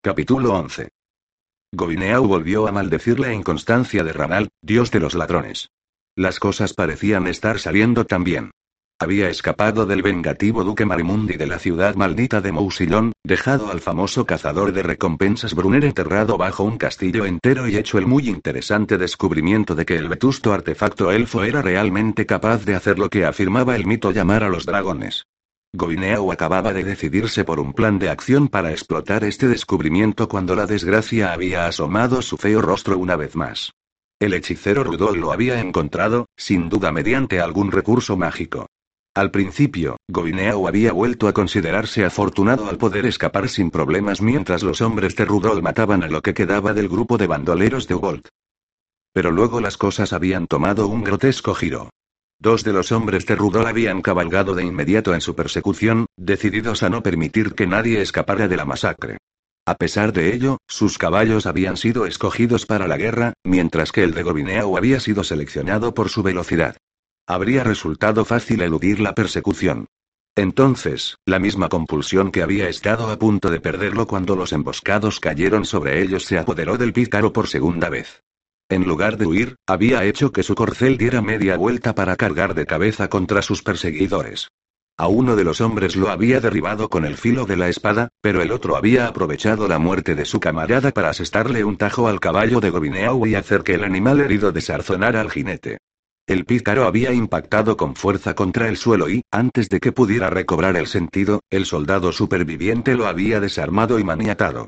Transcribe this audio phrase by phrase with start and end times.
[0.00, 0.90] Capítulo 11.
[1.74, 5.70] Gobineau volvió a maldecir la inconstancia de Ramal, dios de los ladrones.
[6.14, 8.52] Las cosas parecían estar saliendo tan bien.
[9.00, 14.24] Había escapado del vengativo duque Marimundi de la ciudad maldita de Mousillon, dejado al famoso
[14.24, 19.74] cazador de recompensas Brunner enterrado bajo un castillo entero y hecho el muy interesante descubrimiento
[19.74, 23.84] de que el vetusto artefacto elfo era realmente capaz de hacer lo que afirmaba el
[23.84, 25.24] mito llamar a los dragones.
[25.74, 30.66] Goineau acababa de decidirse por un plan de acción para explotar este descubrimiento cuando la
[30.66, 33.72] desgracia había asomado su feo rostro una vez más.
[34.18, 38.66] El hechicero Rudol lo había encontrado, sin duda mediante algún recurso mágico.
[39.14, 44.80] Al principio, Goineau había vuelto a considerarse afortunado al poder escapar sin problemas mientras los
[44.80, 48.28] hombres de Rudol mataban a lo que quedaba del grupo de bandoleros de Ubolt.
[49.12, 51.90] Pero luego las cosas habían tomado un grotesco giro.
[52.40, 56.88] Dos de los hombres de Rudol habían cabalgado de inmediato en su persecución, decididos a
[56.88, 59.18] no permitir que nadie escapara de la masacre.
[59.66, 64.14] A pesar de ello, sus caballos habían sido escogidos para la guerra, mientras que el
[64.14, 66.76] de Gobineau había sido seleccionado por su velocidad.
[67.26, 69.86] Habría resultado fácil eludir la persecución.
[70.36, 75.64] Entonces, la misma compulsión que había estado a punto de perderlo cuando los emboscados cayeron
[75.64, 78.22] sobre ellos se apoderó del pícaro por segunda vez.
[78.70, 82.66] En lugar de huir, había hecho que su corcel diera media vuelta para cargar de
[82.66, 84.48] cabeza contra sus perseguidores.
[84.98, 88.42] A uno de los hombres lo había derribado con el filo de la espada, pero
[88.42, 92.60] el otro había aprovechado la muerte de su camarada para asestarle un tajo al caballo
[92.60, 95.78] de Gobineau y hacer que el animal herido desarzonara al jinete.
[96.26, 100.76] El pícaro había impactado con fuerza contra el suelo y, antes de que pudiera recobrar
[100.76, 104.66] el sentido, el soldado superviviente lo había desarmado y maniatado.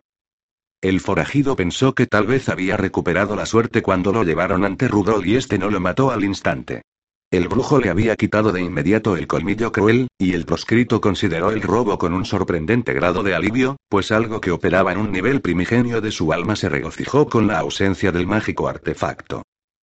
[0.82, 5.26] El forajido pensó que tal vez había recuperado la suerte cuando lo llevaron ante Rudol
[5.26, 6.82] y este no lo mató al instante.
[7.30, 11.62] El brujo le había quitado de inmediato el colmillo cruel, y el proscrito consideró el
[11.62, 16.00] robo con un sorprendente grado de alivio, pues algo que operaba en un nivel primigenio
[16.00, 19.42] de su alma se regocijó con la ausencia del mágico artefacto.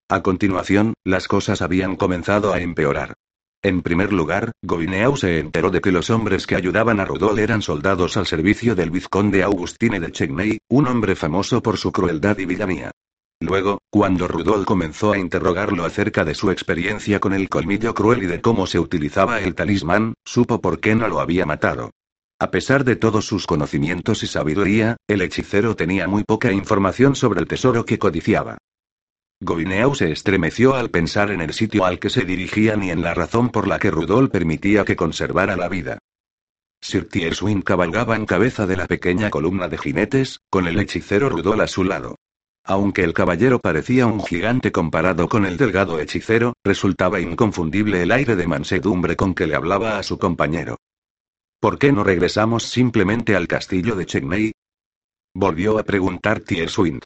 [0.09, 3.13] A continuación, las cosas habían comenzado a empeorar.
[3.63, 7.61] En primer lugar, Goineau se enteró de que los hombres que ayudaban a Rudol eran
[7.61, 12.45] soldados al servicio del vizconde Augustine de Chegney, un hombre famoso por su crueldad y
[12.45, 12.91] villanía.
[13.39, 18.25] Luego, cuando Rudol comenzó a interrogarlo acerca de su experiencia con el colmillo cruel y
[18.27, 21.91] de cómo se utilizaba el talismán, supo por qué no lo había matado.
[22.39, 27.39] A pesar de todos sus conocimientos y sabiduría, el hechicero tenía muy poca información sobre
[27.39, 28.57] el tesoro que codiciaba.
[29.39, 33.13] Goineau se estremeció al pensar en el sitio al que se dirigían y en la
[33.13, 35.99] razón por la que Rudol permitía que conservara la vida.
[36.81, 41.61] Sir Tierswin cabalgaba en cabeza de la pequeña columna de jinetes, con el hechicero Rudol
[41.61, 42.15] a su lado.
[42.63, 48.35] Aunque el caballero parecía un gigante comparado con el delgado hechicero, resultaba inconfundible el aire
[48.35, 50.77] de mansedumbre con que le hablaba a su compañero.
[51.59, 54.51] ¿Por qué no regresamos simplemente al castillo de Chegney?
[55.33, 56.99] Volvió a preguntar Tierswin.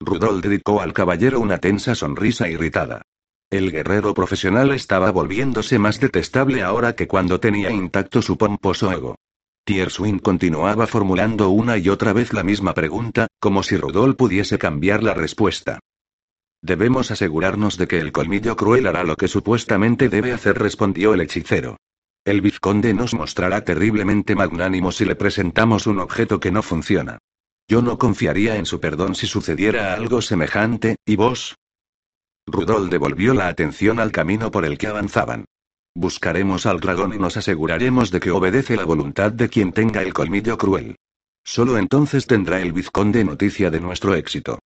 [0.00, 3.02] Rudolf dedicó al caballero una tensa sonrisa irritada.
[3.50, 9.16] El guerrero profesional estaba volviéndose más detestable ahora que cuando tenía intacto su pomposo ego.
[9.64, 15.02] Tierswin continuaba formulando una y otra vez la misma pregunta, como si Rudolf pudiese cambiar
[15.02, 15.80] la respuesta.
[16.62, 21.20] Debemos asegurarnos de que el colmillo cruel hará lo que supuestamente debe hacer, respondió el
[21.20, 21.76] hechicero.
[22.24, 27.18] El vizconde nos mostrará terriblemente magnánimo si le presentamos un objeto que no funciona.
[27.70, 31.54] Yo no confiaría en su perdón si sucediera algo semejante, ¿y vos?
[32.44, 35.44] Rudol devolvió la atención al camino por el que avanzaban.
[35.94, 40.12] Buscaremos al dragón y nos aseguraremos de que obedece la voluntad de quien tenga el
[40.12, 40.96] colmillo cruel.
[41.44, 44.58] Solo entonces tendrá el vizconde noticia de nuestro éxito.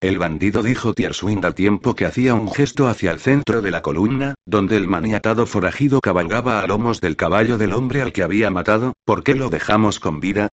[0.00, 3.82] El bandido dijo Tierswind al tiempo que hacía un gesto hacia el centro de la
[3.82, 8.50] columna, donde el maniatado forajido cabalgaba a lomos del caballo del hombre al que había
[8.50, 10.48] matado, ¿por qué lo dejamos con vida?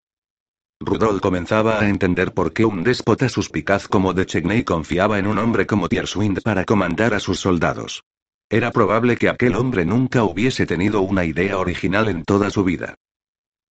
[0.80, 5.38] Rudolf comenzaba a entender por qué un déspota suspicaz como de Chegney confiaba en un
[5.38, 8.04] hombre como Tierswind para comandar a sus soldados.
[8.48, 12.94] Era probable que aquel hombre nunca hubiese tenido una idea original en toda su vida.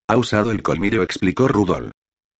[0.06, 1.90] Ha usado el colmillo, explicó Rudolf.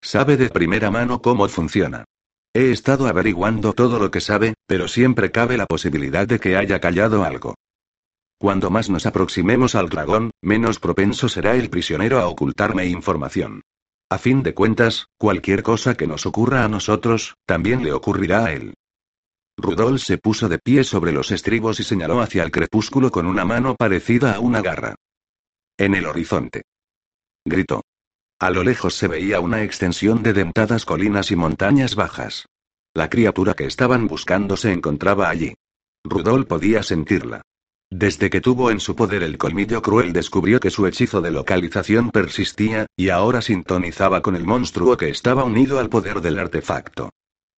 [0.01, 2.05] Sabe de primera mano cómo funciona.
[2.53, 6.79] He estado averiguando todo lo que sabe, pero siempre cabe la posibilidad de que haya
[6.79, 7.55] callado algo.
[8.37, 13.61] Cuando más nos aproximemos al dragón, menos propenso será el prisionero a ocultarme información.
[14.11, 18.53] A fin de cuentas, cualquier cosa que nos ocurra a nosotros, también le ocurrirá a
[18.53, 18.73] él.
[19.55, 23.45] Rudolf se puso de pie sobre los estribos y señaló hacia el crepúsculo con una
[23.45, 24.95] mano parecida a una garra.
[25.77, 26.63] En el horizonte.
[27.45, 27.83] Gritó.
[28.39, 32.45] A lo lejos se veía una extensión de dentadas colinas y montañas bajas.
[32.95, 35.53] La criatura que estaban buscando se encontraba allí.
[36.03, 37.43] Rudolf podía sentirla.
[37.91, 42.11] Desde que tuvo en su poder el colmillo cruel descubrió que su hechizo de localización
[42.11, 47.09] persistía, y ahora sintonizaba con el monstruo que estaba unido al poder del artefacto.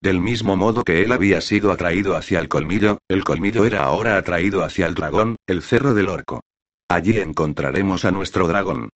[0.01, 4.18] Del mismo modo que él había sido atraído hacia el colmillo, el colmillo era ahora
[4.18, 6.42] atraído hacia el dragón, el cerro del orco.
[6.88, 8.89] Allí encontraremos a nuestro dragón.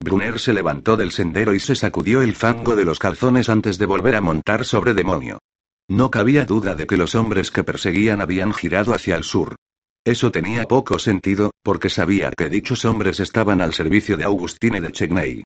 [0.00, 3.86] Brunner se levantó del sendero y se sacudió el fango de los calzones antes de
[3.86, 5.38] volver a montar sobre demonio.
[5.88, 9.56] No cabía duda de que los hombres que perseguían habían girado hacia el sur.
[10.08, 14.90] Eso tenía poco sentido, porque sabía que dichos hombres estaban al servicio de Augustine de
[14.90, 15.44] Chegney.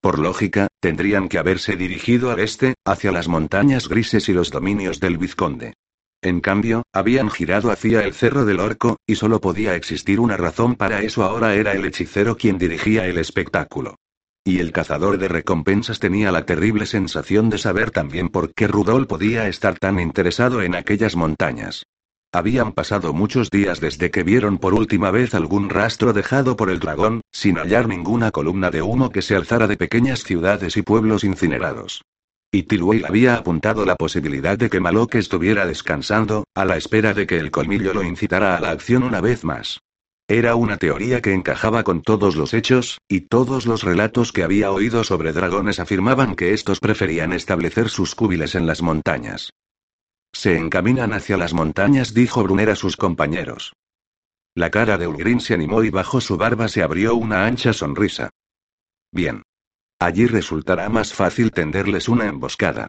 [0.00, 5.00] Por lógica, tendrían que haberse dirigido al este, hacia las montañas grises y los dominios
[5.00, 5.74] del vizconde.
[6.22, 10.76] En cambio, habían girado hacia el cerro del orco, y solo podía existir una razón
[10.76, 13.96] para eso ahora era el hechicero quien dirigía el espectáculo.
[14.44, 19.08] Y el cazador de recompensas tenía la terrible sensación de saber también por qué Rudolf
[19.08, 21.84] podía estar tan interesado en aquellas montañas.
[22.34, 26.80] Habían pasado muchos días desde que vieron por última vez algún rastro dejado por el
[26.80, 31.22] dragón, sin hallar ninguna columna de humo que se alzara de pequeñas ciudades y pueblos
[31.22, 32.02] incinerados.
[32.50, 37.28] Y Tilwell había apuntado la posibilidad de que Malok estuviera descansando, a la espera de
[37.28, 39.78] que el colmillo lo incitara a la acción una vez más.
[40.26, 44.72] Era una teoría que encajaba con todos los hechos, y todos los relatos que había
[44.72, 49.50] oído sobre dragones afirmaban que estos preferían establecer sus cúbiles en las montañas.
[50.34, 53.72] Se encaminan hacia las montañas, dijo Brunner a sus compañeros.
[54.54, 58.30] La cara de Ulgrin se animó y bajo su barba se abrió una ancha sonrisa.
[59.12, 59.42] Bien.
[60.00, 62.88] Allí resultará más fácil tenderles una emboscada.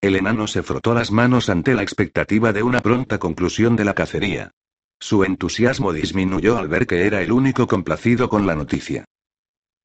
[0.00, 3.94] El enano se frotó las manos ante la expectativa de una pronta conclusión de la
[3.94, 4.50] cacería.
[4.98, 9.04] Su entusiasmo disminuyó al ver que era el único complacido con la noticia.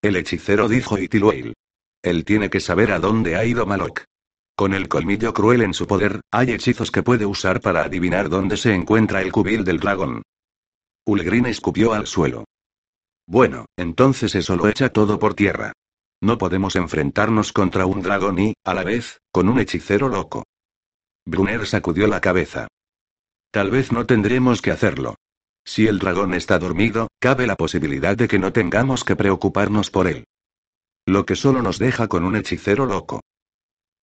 [0.02, 1.54] El hechicero dijo Itiluel.
[2.02, 4.04] Él tiene que saber a dónde ha ido Malok.
[4.62, 8.58] Con el colmillo cruel en su poder, hay hechizos que puede usar para adivinar dónde
[8.58, 10.22] se encuentra el cubil del dragón.
[11.04, 12.46] Ulgrin escupió al suelo.
[13.26, 15.74] Bueno, entonces eso lo echa todo por tierra.
[16.22, 20.44] No podemos enfrentarnos contra un dragón y, a la vez, con un hechicero loco.
[21.26, 22.68] Brunner sacudió la cabeza.
[23.50, 25.16] Tal vez no tendremos que hacerlo.
[25.66, 30.06] Si el dragón está dormido, cabe la posibilidad de que no tengamos que preocuparnos por
[30.06, 30.26] él.
[31.08, 33.22] Lo que solo nos deja con un hechicero loco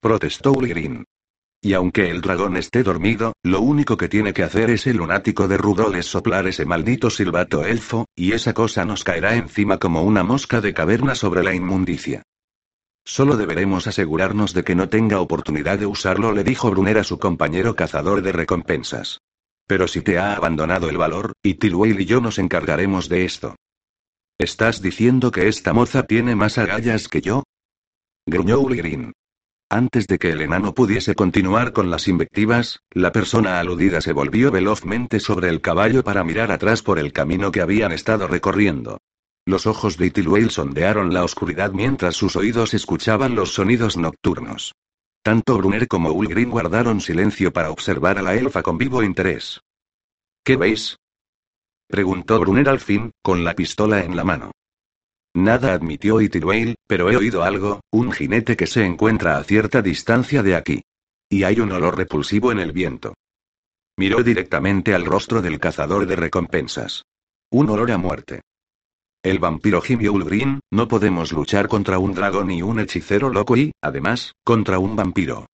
[0.01, 1.05] protestó Ulgrin.
[1.61, 5.59] Y aunque el dragón esté dormido, lo único que tiene que hacer ese lunático de
[5.59, 10.23] Rudol es soplar ese maldito silbato elfo, y esa cosa nos caerá encima como una
[10.23, 12.23] mosca de caverna sobre la inmundicia.
[13.05, 17.19] Solo deberemos asegurarnos de que no tenga oportunidad de usarlo, le dijo Brunner a su
[17.19, 19.21] compañero cazador de recompensas.
[19.67, 23.57] Pero si te ha abandonado el valor, y Tilwell y yo nos encargaremos de esto.
[24.39, 27.43] ¿Estás diciendo que esta moza tiene más agallas que yo?
[28.27, 29.13] Gruñó Ulgrin.
[29.71, 34.51] Antes de que el enano pudiese continuar con las invectivas, la persona aludida se volvió
[34.51, 39.03] velozmente sobre el caballo para mirar atrás por el camino que habían estado recorriendo.
[39.45, 44.75] Los ojos de Itilwell sondearon la oscuridad mientras sus oídos escuchaban los sonidos nocturnos.
[45.23, 49.61] Tanto Brunner como Ulgrin guardaron silencio para observar a la elfa con vivo interés.
[50.45, 50.97] ¿Qué veis?
[51.89, 54.53] preguntó Brunner al fin, con la pistola en la mano.
[55.39, 60.43] Nada admitió Itilwale, pero he oído algo, un jinete que se encuentra a cierta distancia
[60.43, 60.83] de aquí.
[61.31, 63.15] Y hay un olor repulsivo en el viento.
[63.97, 67.05] Miró directamente al rostro del cazador de recompensas.
[67.53, 68.41] Un olor a muerte.
[69.23, 73.71] El vampiro gimió Ulgrin, no podemos luchar contra un dragón y un hechicero loco y,
[73.81, 75.47] además, contra un vampiro.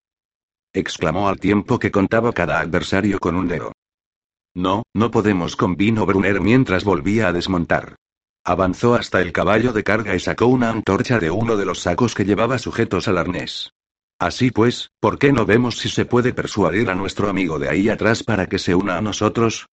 [0.71, 3.73] Exclamó al tiempo que contaba cada adversario con un dedo.
[4.55, 7.97] No, no podemos, convino Brunner mientras volvía a desmontar.
[8.45, 12.13] Avanzó hasta el caballo de carga y sacó una antorcha de uno de los sacos
[12.13, 13.71] que llevaba sujetos al arnés.
[14.19, 17.87] Así pues, ¿por qué no vemos si se puede persuadir a nuestro amigo de ahí
[17.87, 19.67] atrás para que se una a nosotros?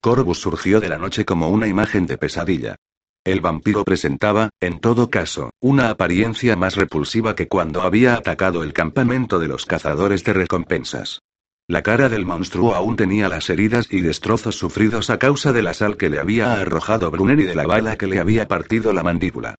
[0.00, 2.76] Corvus surgió de la noche como una imagen de pesadilla.
[3.24, 8.72] El vampiro presentaba, en todo caso, una apariencia más repulsiva que cuando había atacado el
[8.72, 11.20] campamento de los cazadores de recompensas.
[11.66, 15.72] La cara del monstruo aún tenía las heridas y destrozos sufridos a causa de la
[15.72, 19.02] sal que le había arrojado Brunner y de la bala que le había partido la
[19.02, 19.54] mandíbula.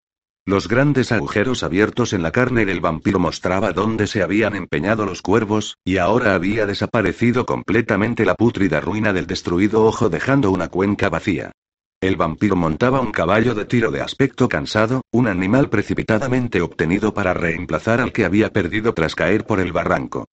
[0.45, 5.23] Los grandes agujeros abiertos en la carne del vampiro mostraba dónde se habían empeñado los
[5.23, 11.09] cuervos, y ahora había desaparecido completamente la pútrida ruina del destruido ojo dejando una cuenca
[11.09, 11.53] vacía.
[12.01, 17.33] El vampiro montaba un caballo de tiro de aspecto cansado, un animal precipitadamente obtenido para
[17.33, 20.27] reemplazar al que había perdido tras caer por el barranco.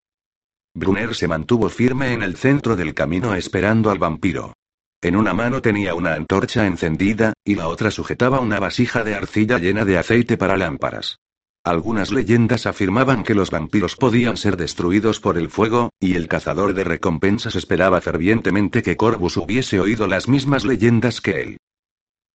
[0.74, 4.54] Brunner se mantuvo firme en el centro del camino esperando al vampiro.
[5.02, 9.58] En una mano tenía una antorcha encendida, y la otra sujetaba una vasija de arcilla
[9.58, 11.18] llena de aceite para lámparas.
[11.64, 16.74] Algunas leyendas afirmaban que los vampiros podían ser destruidos por el fuego, y el cazador
[16.74, 21.56] de recompensas esperaba fervientemente que Corvus hubiese oído las mismas leyendas que él.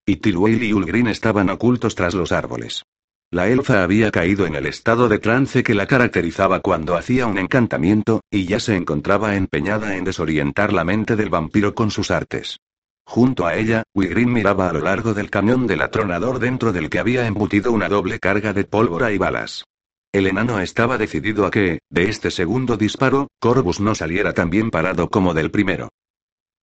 [0.06, 2.84] Y Tilwale y Ulgrin estaban ocultos tras los árboles.
[3.30, 7.36] La elfa había caído en el estado de trance que la caracterizaba cuando hacía un
[7.36, 12.58] encantamiento, y ya se encontraba empeñada en desorientar la mente del vampiro con sus artes.
[13.04, 17.00] Junto a ella, Wigrin miraba a lo largo del camión del atronador dentro del que
[17.00, 19.64] había embutido una doble carga de pólvora y balas.
[20.10, 24.70] El enano estaba decidido a que, de este segundo disparo, Corvus no saliera tan bien
[24.70, 25.90] parado como del primero.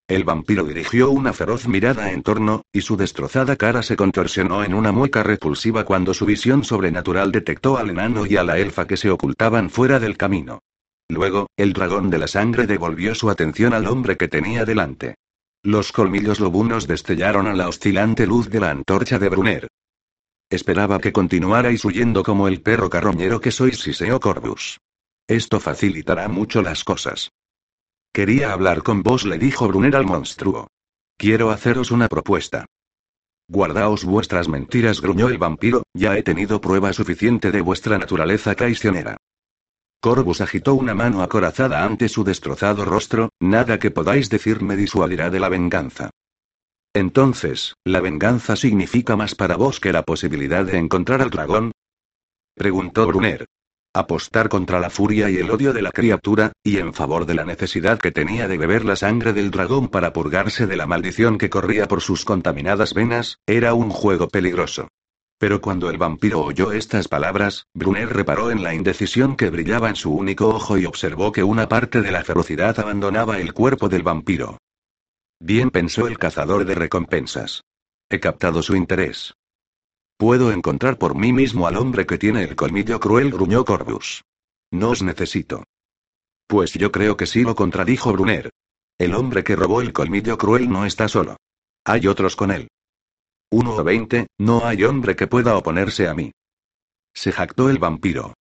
[0.07, 4.75] El vampiro dirigió una feroz mirada en torno, y su destrozada cara se contorsionó en
[4.75, 8.97] una mueca repulsiva cuando su visión sobrenatural detectó al enano y a la elfa que
[8.97, 10.59] se ocultaban fuera del camino.
[11.09, 15.15] Luego, el dragón de la sangre devolvió su atención al hombre que tenía delante.
[15.63, 19.67] Los colmillos lobunos destellaron a la oscilante luz de la antorcha de Brunner.
[20.51, 24.79] Esperaba que continuarais huyendo como el perro carroñero que sois, Siseo Corvus.
[25.27, 27.31] Esto facilitará mucho las cosas.
[28.15, 30.67] Quería hablar con vos, le dijo Brunner al monstruo.
[31.17, 32.65] Quiero haceros una propuesta.
[33.49, 39.17] Guardaos vuestras mentiras, gruñó el vampiro, ya he tenido prueba suficiente de vuestra naturaleza traicionera.
[39.99, 45.29] Corvus agitó una mano acorazada ante su destrozado rostro, nada que podáis decir me disuadirá
[45.29, 46.09] de la venganza.
[46.93, 51.73] Entonces, ¿la venganza significa más para vos que la posibilidad de encontrar al dragón?
[52.53, 53.45] Preguntó Brunner.
[53.95, 57.45] Apostar contra la furia y el odio de la criatura, y en favor de la
[57.45, 61.49] necesidad que tenía de beber la sangre del dragón para purgarse de la maldición que
[61.49, 64.89] corría por sus contaminadas venas, era un juego peligroso.
[65.37, 69.95] Pero cuando el vampiro oyó estas palabras, Brunner reparó en la indecisión que brillaba en
[69.95, 74.03] su único ojo y observó que una parte de la ferocidad abandonaba el cuerpo del
[74.03, 74.57] vampiro.
[75.39, 77.63] Bien pensó el cazador de recompensas.
[78.09, 79.35] He captado su interés.
[80.17, 84.23] Puedo encontrar por mí mismo al hombre que tiene el colmillo cruel, gruñó Corvus.
[84.71, 85.63] No os necesito.
[86.47, 88.49] Pues yo creo que sí lo contradijo Brunner.
[88.97, 91.35] El hombre que robó el colmillo cruel no está solo.
[91.83, 92.69] Hay otros con él.
[93.51, 96.31] Uno o veinte, no hay hombre que pueda oponerse a mí.
[97.13, 98.33] Se jactó el vampiro.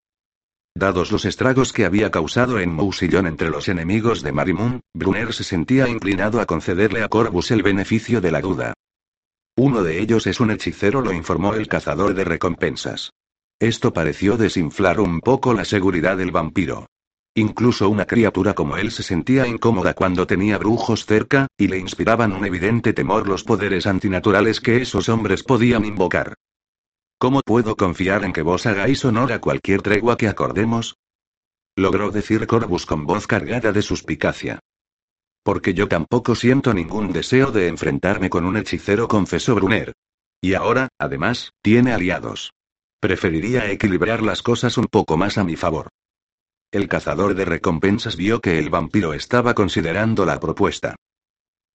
[0.76, 5.44] Dados los estragos que había causado en Mousillon entre los enemigos de Marimun, Brunner se
[5.44, 8.74] sentía inclinado a concederle a Corvus el beneficio de la duda.
[9.56, 13.12] Uno de ellos es un hechicero, lo informó el cazador de recompensas.
[13.60, 16.86] Esto pareció desinflar un poco la seguridad del vampiro.
[17.36, 22.32] Incluso una criatura como él se sentía incómoda cuando tenía brujos cerca, y le inspiraban
[22.32, 26.34] un evidente temor los poderes antinaturales que esos hombres podían invocar.
[27.18, 30.96] ¿Cómo puedo confiar en que vos hagáis honor a cualquier tregua que acordemos?
[31.76, 34.60] Logró decir Corvus con voz cargada de suspicacia.
[35.44, 39.92] Porque yo tampoco siento ningún deseo de enfrentarme con un hechicero, confesó Brunner.
[40.40, 42.52] Y ahora, además, tiene aliados.
[42.98, 45.88] Preferiría equilibrar las cosas un poco más a mi favor.
[46.72, 50.96] El cazador de recompensas vio que el vampiro estaba considerando la propuesta.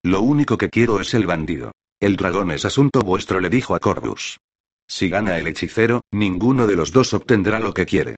[0.04, 1.72] Lo único que quiero es el bandido.
[2.00, 4.40] El dragón es asunto vuestro, le dijo a Corvus.
[4.88, 8.16] Si gana el hechicero, ninguno de los dos obtendrá lo que quiere.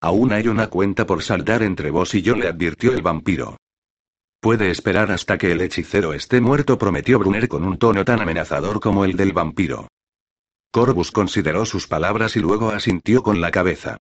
[0.00, 3.58] Aún hay una cuenta por saldar entre vos y yo, le advirtió el vampiro.
[4.42, 8.80] Puede esperar hasta que el hechicero esté muerto, prometió Brunner con un tono tan amenazador
[8.80, 9.86] como el del vampiro.
[10.72, 13.98] Corvus consideró sus palabras y luego asintió con la cabeza.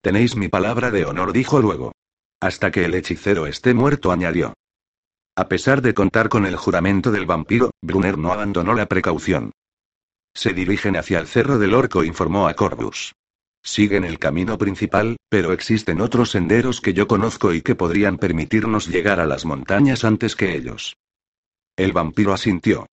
[0.00, 1.92] Tenéis mi palabra de honor, dijo luego.
[2.40, 4.52] Hasta que el hechicero esté muerto, añadió.
[5.36, 9.52] A pesar de contar con el juramento del vampiro, Brunner no abandonó la precaución.
[10.34, 13.12] Se dirigen hacia el cerro del orco, informó a Corvus.
[13.64, 18.88] Siguen el camino principal, pero existen otros senderos que yo conozco y que podrían permitirnos
[18.88, 20.96] llegar a las montañas antes que ellos.
[21.76, 22.86] El vampiro asintió.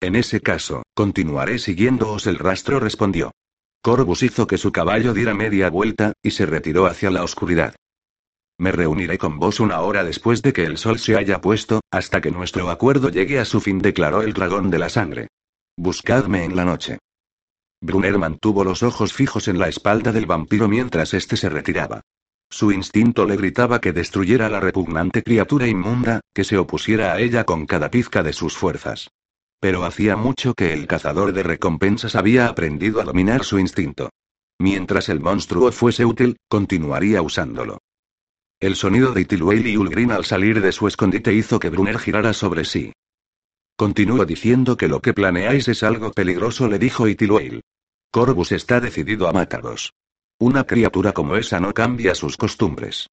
[0.00, 3.30] En ese caso, continuaré siguiéndoos el rastro, respondió.
[3.82, 7.74] Corvus hizo que su caballo diera media vuelta, y se retiró hacia la oscuridad.
[8.58, 12.20] Me reuniré con vos una hora después de que el sol se haya puesto, hasta
[12.20, 15.28] que nuestro acuerdo llegue a su fin, declaró el dragón de la sangre.
[15.76, 16.98] Buscadme en la noche.
[17.84, 22.00] Brunner mantuvo los ojos fijos en la espalda del vampiro mientras éste se retiraba.
[22.48, 27.44] Su instinto le gritaba que destruyera la repugnante criatura inmunda, que se opusiera a ella
[27.44, 29.10] con cada pizca de sus fuerzas.
[29.60, 34.08] Pero hacía mucho que el cazador de recompensas había aprendido a dominar su instinto.
[34.58, 37.82] Mientras el monstruo fuese útil, continuaría usándolo.
[38.60, 42.32] El sonido de Tilwale y Ulgrin al salir de su escondite hizo que Brunner girara
[42.32, 42.94] sobre sí.
[43.76, 47.60] Continúo diciendo que lo que planeáis es algo peligroso, le dijo Itiluail.
[48.14, 49.92] Corvus está decidido a mataros.
[50.38, 53.10] Una criatura como esa no cambia sus costumbres.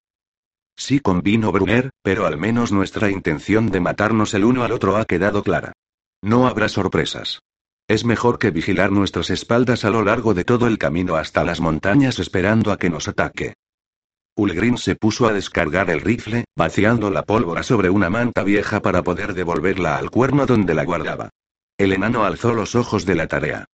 [0.77, 5.05] Sí convino Brunner, pero al menos nuestra intención de matarnos el uno al otro ha
[5.05, 5.73] quedado clara.
[6.21, 7.39] No habrá sorpresas.
[7.87, 11.61] Es mejor que vigilar nuestras espaldas a lo largo de todo el camino hasta las
[11.61, 13.55] montañas esperando a que nos ataque.
[14.35, 19.01] Ulgrin se puso a descargar el rifle, vaciando la pólvora sobre una manta vieja para
[19.01, 21.31] poder devolverla al cuerno donde la guardaba.
[21.75, 23.65] El enano alzó los ojos de la tarea.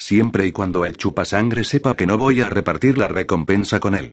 [0.00, 4.12] Siempre y cuando el chupasangre sepa que no voy a repartir la recompensa con él.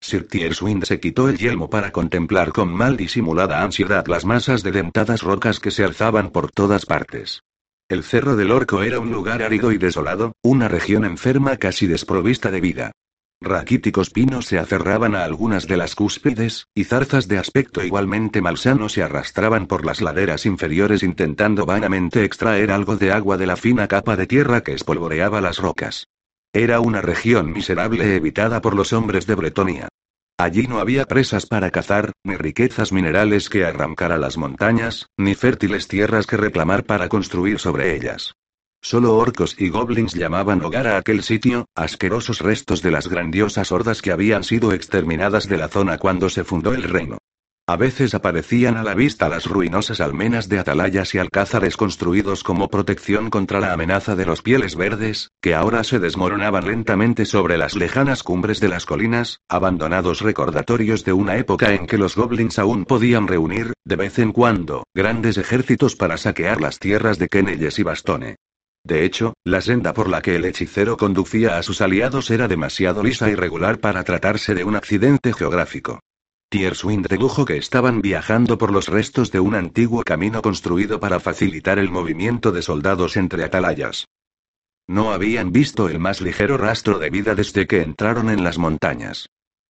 [0.00, 4.72] Sir Tierswind se quitó el yelmo para contemplar con mal disimulada ansiedad las masas de
[4.72, 7.40] dentadas rocas que se alzaban por todas partes.
[7.88, 12.50] El cerro del orco era un lugar árido y desolado, una región enferma casi desprovista
[12.50, 12.92] de vida.
[13.40, 18.88] Raquíticos pinos se aferraban a algunas de las cúspides, y zarzas de aspecto igualmente malsano
[18.88, 23.88] se arrastraban por las laderas inferiores intentando vanamente extraer algo de agua de la fina
[23.88, 26.08] capa de tierra que espolvoreaba las rocas.
[26.54, 29.88] Era una región miserable evitada por los hombres de Bretonia.
[30.38, 35.34] Allí no había presas para cazar, ni riquezas minerales que arrancar a las montañas, ni
[35.34, 38.34] fértiles tierras que reclamar para construir sobre ellas.
[38.82, 44.00] Solo orcos y goblins llamaban hogar a aquel sitio, asquerosos restos de las grandiosas hordas
[44.00, 47.18] que habían sido exterminadas de la zona cuando se fundó el reino.
[47.68, 52.68] A veces aparecían a la vista las ruinosas almenas de atalayas y alcázares construidos como
[52.68, 57.74] protección contra la amenaza de los pieles verdes, que ahora se desmoronaban lentamente sobre las
[57.74, 62.84] lejanas cumbres de las colinas, abandonados recordatorios de una época en que los goblins aún
[62.84, 67.82] podían reunir, de vez en cuando, grandes ejércitos para saquear las tierras de Kenelles y
[67.82, 68.36] Bastone.
[68.86, 73.02] De hecho, la senda por la que el hechicero conducía a sus aliados era demasiado
[73.02, 75.98] lisa y regular para tratarse de un accidente geográfico.
[76.50, 81.80] Tierswind dedujo que estaban viajando por los restos de un antiguo camino construido para facilitar
[81.80, 84.06] el movimiento de soldados entre atalayas.
[84.86, 89.26] No habían visto el más ligero rastro de vida desde que entraron en las montañas.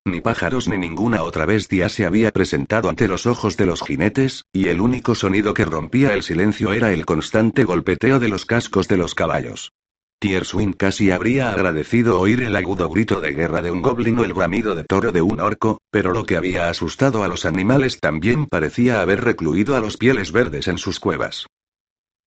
[0.06, 4.44] Ni pájaros ni ninguna otra bestia se había presentado ante los ojos de los jinetes,
[4.52, 8.86] y el único sonido que rompía el silencio era el constante golpeteo de los cascos
[8.86, 9.72] de los caballos.
[10.20, 14.32] Tierswind casi habría agradecido oír el agudo grito de guerra de un goblin o el
[14.32, 18.46] bramido de toro de un orco, pero lo que había asustado a los animales también
[18.46, 21.48] parecía haber recluido a los pieles verdes en sus cuevas.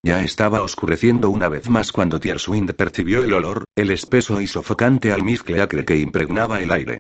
[0.04, 5.14] Ya estaba oscureciendo una vez más cuando Tierswind percibió el olor, el espeso y sofocante
[5.14, 7.00] almizcle que impregnaba el aire.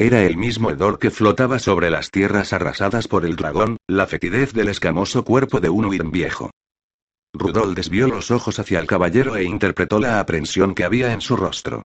[0.00, 4.54] Era el mismo hedor que flotaba sobre las tierras arrasadas por el dragón, la fetidez
[4.54, 6.50] del escamoso cuerpo de un huirn viejo.
[7.34, 11.36] Rudol desvió los ojos hacia el caballero e interpretó la aprensión que había en su
[11.36, 11.82] rostro.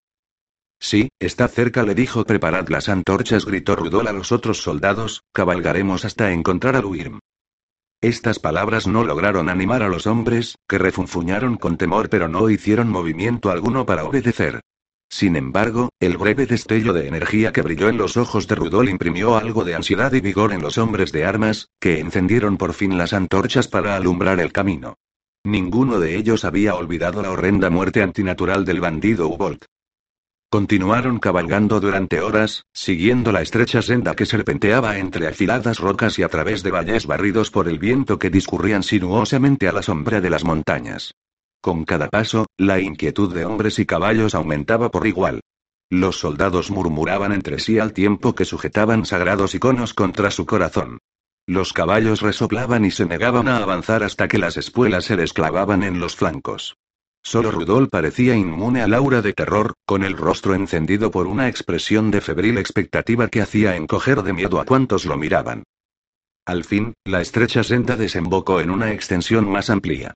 [0.80, 2.24] Sí, está cerca, le dijo.
[2.24, 7.20] Preparad las antorchas, gritó Rudol a los otros soldados, cabalgaremos hasta encontrar al Wyrm.
[8.00, 12.88] Estas palabras no lograron animar a los hombres, que refunfuñaron con temor pero no hicieron
[12.88, 14.62] movimiento alguno para obedecer.
[15.10, 19.38] Sin embargo, el breve destello de energía que brilló en los ojos de Rudol imprimió
[19.38, 23.14] algo de ansiedad y vigor en los hombres de armas, que encendieron por fin las
[23.14, 24.96] antorchas para alumbrar el camino.
[25.46, 29.66] Ninguno de ellos había olvidado la horrenda muerte antinatural del bandido Ubolt.
[30.50, 36.30] Continuaron cabalgando durante horas, siguiendo la estrecha senda que serpenteaba entre afiladas rocas y a
[36.30, 40.44] través de valles barridos por el viento que discurrían sinuosamente a la sombra de las
[40.44, 41.14] montañas.
[41.66, 45.42] Con cada paso, la inquietud de hombres y caballos aumentaba por igual.
[45.90, 51.00] Los soldados murmuraban entre sí al tiempo que sujetaban sagrados iconos contra su corazón.
[51.48, 56.00] Los caballos resoplaban y se negaban a avanzar hasta que las espuelas se desclavaban en
[56.00, 56.78] los flancos.
[57.24, 62.12] Solo Rudol parecía inmune al aura de terror, con el rostro encendido por una expresión
[62.12, 65.64] de febril expectativa que hacía encoger de miedo a cuantos lo miraban.
[66.46, 70.14] Al fin, la estrecha senda desembocó en una extensión más amplia.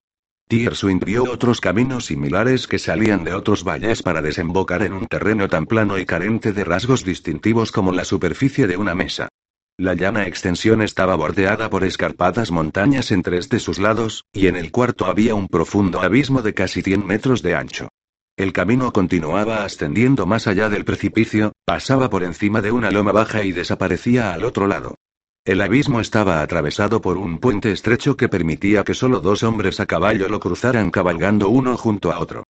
[0.50, 5.48] Tierswind vio otros caminos similares que salían de otros valles para desembocar en un terreno
[5.48, 9.30] tan plano y carente de rasgos distintivos como la superficie de una mesa.
[9.78, 14.56] La llana extensión estaba bordeada por escarpadas montañas en tres de sus lados, y en
[14.56, 17.90] el cuarto había un profundo abismo de casi 100 metros de ancho.
[18.36, 23.44] El camino continuaba ascendiendo más allá del precipicio, pasaba por encima de una loma baja
[23.44, 24.96] y desaparecía al otro lado.
[25.46, 29.86] El abismo estaba atravesado por un puente estrecho que permitía que solo dos hombres a
[29.86, 32.44] caballo lo cruzaran cabalgando uno junto a otro.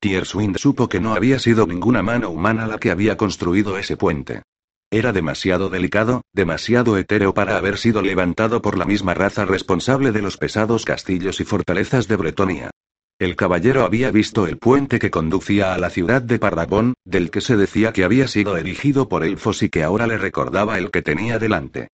[0.00, 4.42] Tierswind supo que no había sido ninguna mano humana la que había construido ese puente.
[4.90, 10.22] Era demasiado delicado, demasiado etéreo para haber sido levantado por la misma raza responsable de
[10.22, 12.70] los pesados castillos y fortalezas de Bretonia.
[13.18, 17.40] El caballero había visto el puente que conducía a la ciudad de Parragón, del que
[17.40, 21.02] se decía que había sido erigido por elfos y que ahora le recordaba el que
[21.02, 21.88] tenía delante.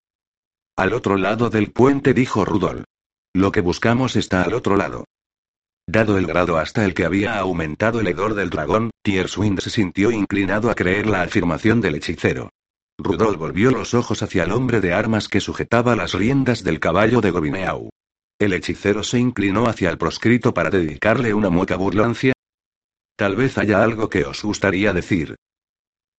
[0.77, 2.85] Al otro lado del puente dijo Rudolf.
[3.35, 5.05] Lo que buscamos está al otro lado.
[5.87, 10.11] Dado el grado hasta el que había aumentado el hedor del dragón, Tierswind se sintió
[10.11, 12.51] inclinado a creer la afirmación del hechicero.
[12.99, 17.21] Rudolf volvió los ojos hacia el hombre de armas que sujetaba las riendas del caballo
[17.21, 17.91] de Gobineau.
[18.39, 22.33] El hechicero se inclinó hacia el proscrito para dedicarle una mueca burlancia.
[23.17, 25.37] Tal vez haya algo que os gustaría decir.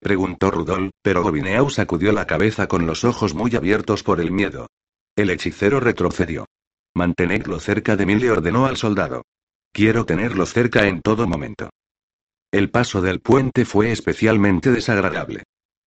[0.03, 4.67] Preguntó Rudolf, pero Gobineau sacudió la cabeza con los ojos muy abiertos por el miedo.
[5.15, 6.45] El hechicero retrocedió.
[6.93, 9.23] Mantenedlo cerca de mí, le ordenó al soldado.
[9.71, 11.69] Quiero tenerlo cerca en todo momento.
[12.51, 15.43] El paso del puente fue especialmente desagradable.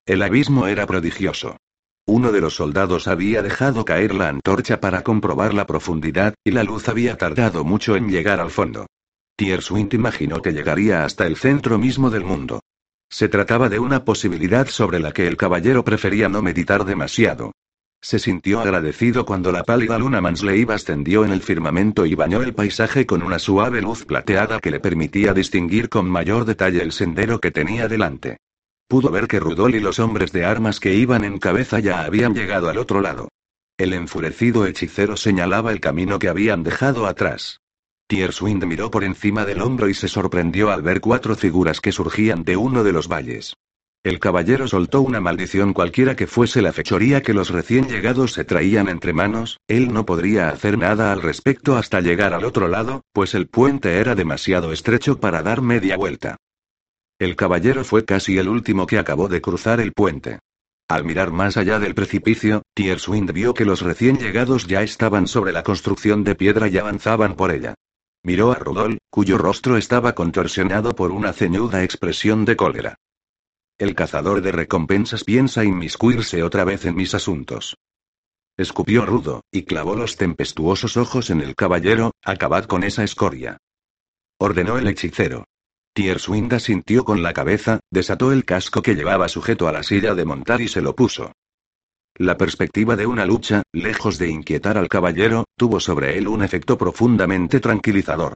[0.06, 1.58] El abismo era prodigioso.
[2.06, 6.64] Uno de los soldados había dejado caer la antorcha para comprobar la profundidad, y la
[6.64, 8.86] luz había tardado mucho en llegar al fondo.
[9.36, 12.60] Tierswint imaginó que llegaría hasta el centro mismo del mundo.
[13.08, 17.52] Se trataba de una posibilidad sobre la que el caballero prefería no meditar demasiado.
[18.00, 22.54] Se sintió agradecido cuando la pálida luna Mansley ascendió en el firmamento y bañó el
[22.54, 27.40] paisaje con una suave luz plateada que le permitía distinguir con mayor detalle el sendero
[27.40, 28.36] que tenía delante.
[28.88, 32.34] Pudo ver que Rudol y los hombres de armas que iban en cabeza ya habían
[32.34, 33.28] llegado al otro lado.
[33.76, 37.60] El enfurecido hechicero señalaba el camino que habían dejado atrás.
[38.08, 42.44] Tierswind miró por encima del hombro y se sorprendió al ver cuatro figuras que surgían
[42.44, 43.54] de uno de los valles.
[44.04, 48.44] El caballero soltó una maldición cualquiera que fuese la fechoría que los recién llegados se
[48.44, 53.02] traían entre manos, él no podría hacer nada al respecto hasta llegar al otro lado,
[53.12, 56.36] pues el puente era demasiado estrecho para dar media vuelta.
[57.18, 60.38] El caballero fue casi el último que acabó de cruzar el puente.
[60.86, 65.50] Al mirar más allá del precipicio, Tierswind vio que los recién llegados ya estaban sobre
[65.50, 67.74] la construcción de piedra y avanzaban por ella.
[68.22, 72.96] Miró a Rudolf, cuyo rostro estaba contorsionado por una ceñuda expresión de cólera.
[73.78, 77.76] El cazador de recompensas piensa inmiscuirse otra vez en mis asuntos.
[78.56, 83.58] Escupió rudo, y clavó los tempestuosos ojos en el caballero, acabad con esa escoria.
[84.38, 85.44] Ordenó el hechicero.
[85.92, 90.24] Tierswinda sintió con la cabeza, desató el casco que llevaba sujeto a la silla de
[90.24, 91.32] montar y se lo puso.
[92.18, 96.78] La perspectiva de una lucha, lejos de inquietar al caballero, tuvo sobre él un efecto
[96.78, 98.32] profundamente tranquilizador.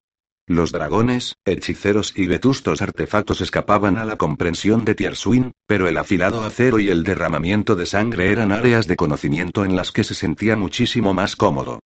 [0.47, 6.43] Los dragones, hechiceros y vetustos artefactos escapaban a la comprensión de Tierswin, pero el afilado
[6.43, 10.57] acero y el derramamiento de sangre eran áreas de conocimiento en las que se sentía
[10.57, 11.81] muchísimo más cómodo.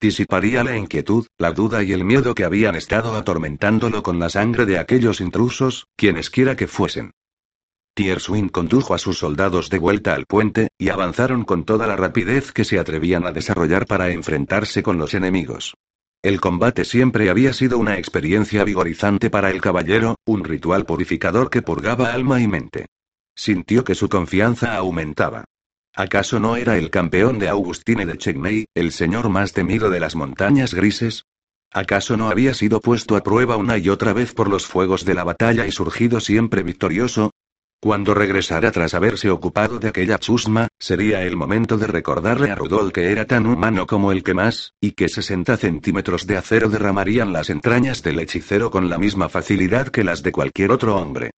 [0.00, 4.66] Disiparía la inquietud, la duda y el miedo que habían estado atormentándolo con la sangre
[4.66, 7.10] de aquellos intrusos, quienesquiera que fuesen.
[8.00, 12.50] Tierswin condujo a sus soldados de vuelta al puente, y avanzaron con toda la rapidez
[12.50, 15.74] que se atrevían a desarrollar para enfrentarse con los enemigos.
[16.22, 21.60] El combate siempre había sido una experiencia vigorizante para el caballero, un ritual purificador que
[21.60, 22.86] purgaba alma y mente.
[23.36, 25.44] Sintió que su confianza aumentaba.
[25.94, 30.16] ¿Acaso no era el campeón de Augustine de Chegney, el señor más temido de las
[30.16, 31.26] montañas grises?
[31.70, 35.12] ¿Acaso no había sido puesto a prueba una y otra vez por los fuegos de
[35.12, 37.32] la batalla y surgido siempre victorioso?
[37.82, 42.92] Cuando regresara tras haberse ocupado de aquella chusma, sería el momento de recordarle a Rudolf
[42.92, 47.32] que era tan humano como el que más, y que 60 centímetros de acero derramarían
[47.32, 51.30] las entrañas del hechicero con la misma facilidad que las de cualquier otro hombre.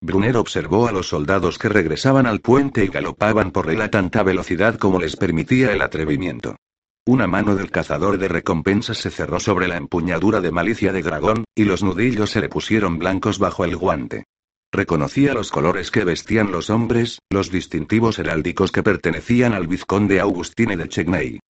[0.00, 4.22] Brunner observó a los soldados que regresaban al puente y galopaban por él a tanta
[4.22, 6.56] velocidad como les permitía el atrevimiento.
[7.04, 11.44] Una mano del cazador de recompensas se cerró sobre la empuñadura de malicia de dragón,
[11.54, 14.24] y los nudillos se le pusieron blancos bajo el guante.
[14.70, 20.76] Reconocía los colores que vestían los hombres, los distintivos heráldicos que pertenecían al vizconde Augustine
[20.76, 21.40] de Chegney.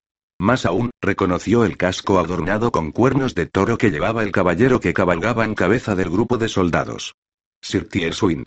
[0.40, 4.94] Más aún, reconoció el casco adornado con cuernos de toro que llevaba el caballero que
[4.94, 7.16] cabalgaba en cabeza del grupo de soldados.
[7.60, 8.46] Sir Tierswind.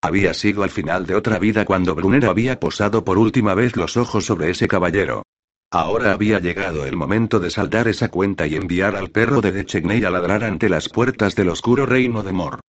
[0.00, 3.96] Había sido al final de otra vida cuando Brunner había posado por última vez los
[3.96, 5.24] ojos sobre ese caballero.
[5.72, 10.04] Ahora había llegado el momento de saldar esa cuenta y enviar al perro de Dechegney
[10.04, 12.60] a ladrar ante las puertas del oscuro reino de Mor.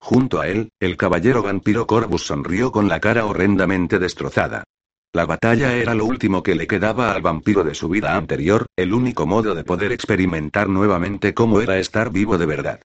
[0.00, 4.64] Junto a él, el caballero vampiro Corvus sonrió con la cara horrendamente destrozada.
[5.12, 8.94] La batalla era lo último que le quedaba al vampiro de su vida anterior, el
[8.94, 12.80] único modo de poder experimentar nuevamente cómo era estar vivo de verdad.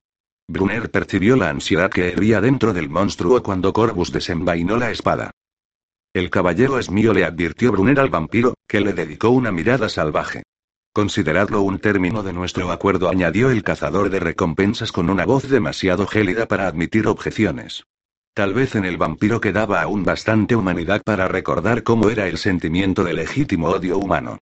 [0.48, 5.32] Brunner percibió la ansiedad que hervía dentro del monstruo cuando Corvus desenvainó la espada.
[6.14, 10.44] El caballero es mío, le advirtió Brunner al vampiro, que le dedicó una mirada salvaje.
[10.96, 16.08] Consideradlo un término de nuestro acuerdo, añadió el cazador de recompensas con una voz demasiado
[16.08, 17.84] gélida para admitir objeciones.
[18.34, 23.04] Tal vez en el vampiro quedaba aún bastante humanidad para recordar cómo era el sentimiento
[23.04, 24.38] de legítimo odio humano.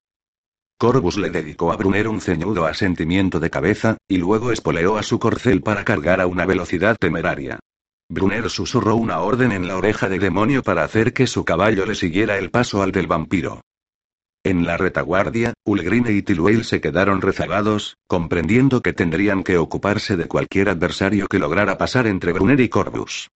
[0.77, 5.19] Corvus le dedicó a Brunner un ceñudo asentimiento de cabeza, y luego espoleó a su
[5.19, 7.59] corcel para cargar a una velocidad temeraria.
[8.09, 11.95] Brunner susurró una orden en la oreja de demonio para hacer que su caballo le
[11.95, 13.61] siguiera el paso al del vampiro.
[14.43, 20.27] En la retaguardia, Ulgrine y Tiluel se quedaron rezagados, comprendiendo que tendrían que ocuparse de
[20.27, 23.29] cualquier adversario que lograra pasar entre Brunner y Corvus.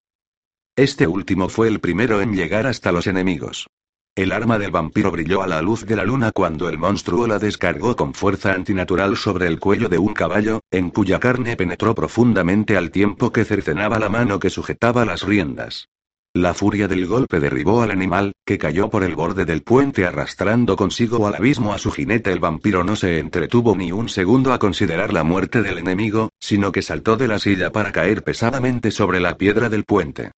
[0.74, 3.68] Este último fue el primero en llegar hasta los enemigos.
[4.16, 7.38] El arma del vampiro brilló a la luz de la luna cuando el monstruo la
[7.38, 12.76] descargó con fuerza antinatural sobre el cuello de un caballo, en cuya carne penetró profundamente
[12.76, 15.88] al tiempo que cercenaba la mano que sujetaba las riendas.
[16.36, 20.76] La furia del golpe derribó al animal, que cayó por el borde del puente arrastrando
[20.76, 22.30] consigo al abismo a su jinete.
[22.30, 26.72] El vampiro no se entretuvo ni un segundo a considerar la muerte del enemigo, sino
[26.72, 30.32] que saltó de la silla para caer pesadamente sobre la piedra del puente.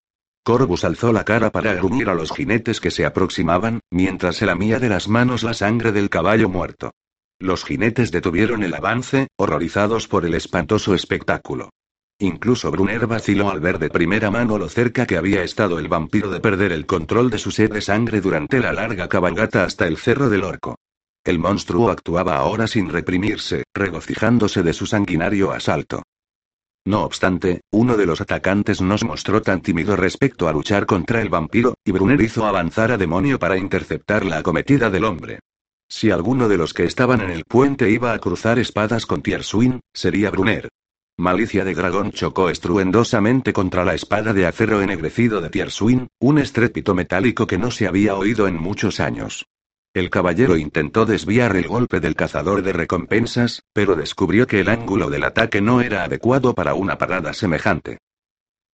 [0.44, 4.78] Corvus alzó la cara para gruñir a los jinetes que se aproximaban, mientras se lamía
[4.78, 6.92] de las manos la sangre del caballo muerto.
[7.40, 11.70] Los jinetes detuvieron el avance, horrorizados por el espantoso espectáculo.
[12.20, 16.30] Incluso Brunner vaciló al ver de primera mano lo cerca que había estado el vampiro
[16.30, 19.98] de perder el control de su sed de sangre durante la larga cabalgata hasta el
[19.98, 20.76] cerro del orco.
[21.22, 26.02] El monstruo actuaba ahora sin reprimirse, regocijándose de su sanguinario asalto.
[26.84, 31.20] No obstante, uno de los atacantes no se mostró tan tímido respecto a luchar contra
[31.20, 35.38] el vampiro, y Brunner hizo avanzar a Demonio para interceptar la acometida del hombre.
[35.86, 39.80] Si alguno de los que estaban en el puente iba a cruzar espadas con Tierswin,
[39.92, 40.68] sería Brunner.
[41.20, 46.94] Malicia de Dragón chocó estruendosamente contra la espada de acero ennegrecido de Tierswin, un estrépito
[46.94, 49.48] metálico que no se había oído en muchos años.
[49.92, 55.10] El caballero intentó desviar el golpe del cazador de recompensas, pero descubrió que el ángulo
[55.10, 57.98] del ataque no era adecuado para una parada semejante.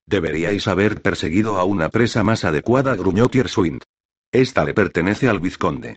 [0.06, 3.80] Deberíais haber perseguido a una presa más adecuada, gruñó Tierswind.
[4.32, 5.96] Esta le pertenece al vizconde.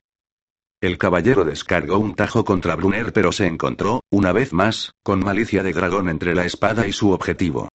[0.79, 5.63] El caballero descargó un tajo contra Brunner pero se encontró, una vez más, con malicia
[5.63, 7.67] de dragón entre la espada y su objetivo.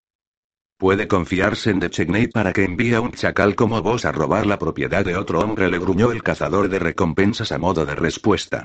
[0.79, 4.59] Puede confiarse en Dechegney para que envíe a un chacal como vos a robar la
[4.59, 8.65] propiedad de otro hombre, le gruñó el cazador de recompensas a modo de respuesta.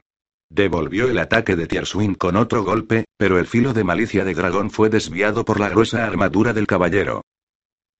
[0.50, 4.70] Devolvió el ataque de Tierswin con otro golpe, pero el filo de malicia de dragón
[4.70, 7.22] fue desviado por la gruesa armadura del caballero.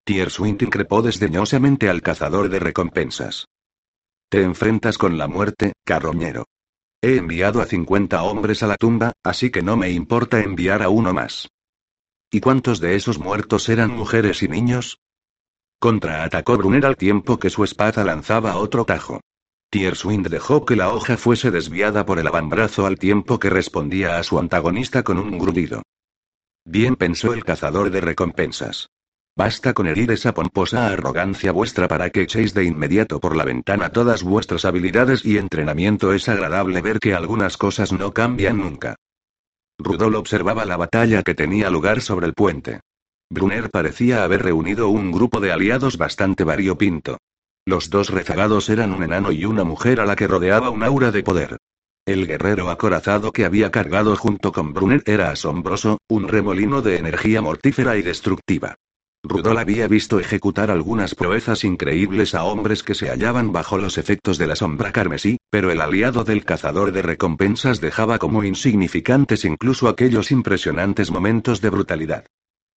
[0.06, 3.46] Tierswin increpó desdeñosamente al cazador de recompensas.
[4.30, 6.46] Te enfrentas con la muerte, carroñero.
[7.02, 10.90] He enviado a 50 hombres a la tumba, así que no me importa enviar a
[10.90, 11.48] uno más.
[12.30, 15.00] ¿Y cuántos de esos muertos eran mujeres y niños?
[15.80, 19.22] Contraatacó Brunner al tiempo que su espada lanzaba otro tajo.
[19.70, 24.24] Tierswind dejó que la hoja fuese desviada por el avambrazo al tiempo que respondía a
[24.24, 25.84] su antagonista con un grudido.
[26.66, 28.90] Bien pensó el cazador de recompensas.
[29.38, 33.92] Basta con herir esa pomposa arrogancia vuestra para que echéis de inmediato por la ventana
[33.92, 36.12] todas vuestras habilidades y entrenamiento.
[36.12, 38.96] Es agradable ver que algunas cosas no cambian nunca.
[39.78, 42.80] Rudol observaba la batalla que tenía lugar sobre el puente.
[43.30, 47.20] Brunner parecía haber reunido un grupo de aliados bastante variopinto.
[47.64, 51.12] Los dos rezagados eran un enano y una mujer a la que rodeaba un aura
[51.12, 51.58] de poder.
[52.08, 57.44] El guerrero acorazado que había cargado junto con Brunner era asombroso, un remolino de energía
[57.44, 58.78] mortífera y destructiva.
[59.24, 64.38] Rudol había visto ejecutar algunas proezas increíbles a hombres que se hallaban bajo los efectos
[64.38, 69.90] de la sombra carmesí, pero el aliado del cazador de recompensas dejaba como insignificantes incluso
[69.90, 72.26] aquellos impresionantes momentos de brutalidad.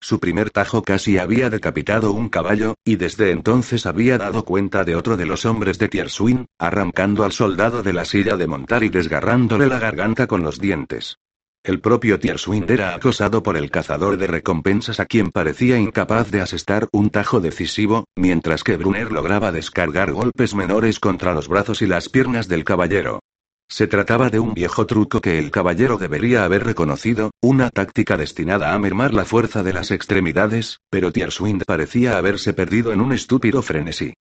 [0.03, 4.97] Su primer tajo casi había decapitado un caballo, y desde entonces había dado cuenta de
[4.97, 8.89] otro de los hombres de Tierswin, arrancando al soldado de la silla de montar y
[8.89, 11.19] desgarrándole la garganta con los dientes.
[11.63, 16.41] El propio Tierswind era acosado por el cazador de recompensas a quien parecía incapaz de
[16.41, 21.87] asestar un tajo decisivo, mientras que Brunner lograba descargar golpes menores contra los brazos y
[21.87, 23.21] las piernas del caballero.
[23.69, 28.73] Se trataba de un viejo truco que el caballero debería haber reconocido, una táctica destinada
[28.73, 33.61] a mermar la fuerza de las extremidades, pero Tierswind parecía haberse perdido en un estúpido
[33.61, 34.15] frenesí.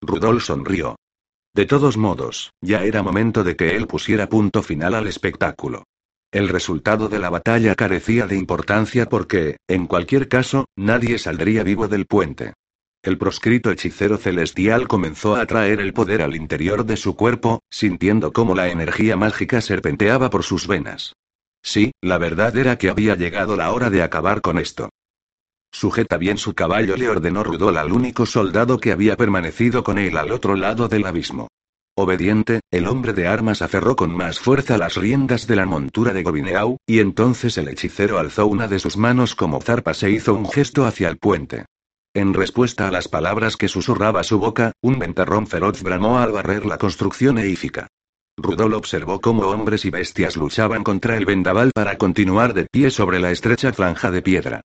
[0.00, 0.96] Rudolf sonrió.
[1.54, 5.84] De todos modos, ya era momento de que él pusiera punto final al espectáculo.
[6.34, 11.86] El resultado de la batalla carecía de importancia porque, en cualquier caso, nadie saldría vivo
[11.86, 12.54] del puente.
[13.04, 18.32] El proscrito hechicero celestial comenzó a atraer el poder al interior de su cuerpo, sintiendo
[18.32, 21.12] cómo la energía mágica serpenteaba por sus venas.
[21.62, 24.88] Sí, la verdad era que había llegado la hora de acabar con esto.
[25.70, 30.16] Sujeta bien su caballo, le ordenó Rudol al único soldado que había permanecido con él
[30.16, 31.46] al otro lado del abismo.
[31.96, 36.24] Obediente, el hombre de armas aferró con más fuerza las riendas de la montura de
[36.24, 40.50] Gobineau, y entonces el hechicero alzó una de sus manos como zarpa se hizo un
[40.50, 41.66] gesto hacia el puente.
[42.12, 46.66] En respuesta a las palabras que susurraba su boca, un ventarrón feroz bramó al barrer
[46.66, 47.86] la construcción eífica.
[48.36, 53.20] Rudol observó cómo hombres y bestias luchaban contra el vendaval para continuar de pie sobre
[53.20, 54.62] la estrecha franja de piedra.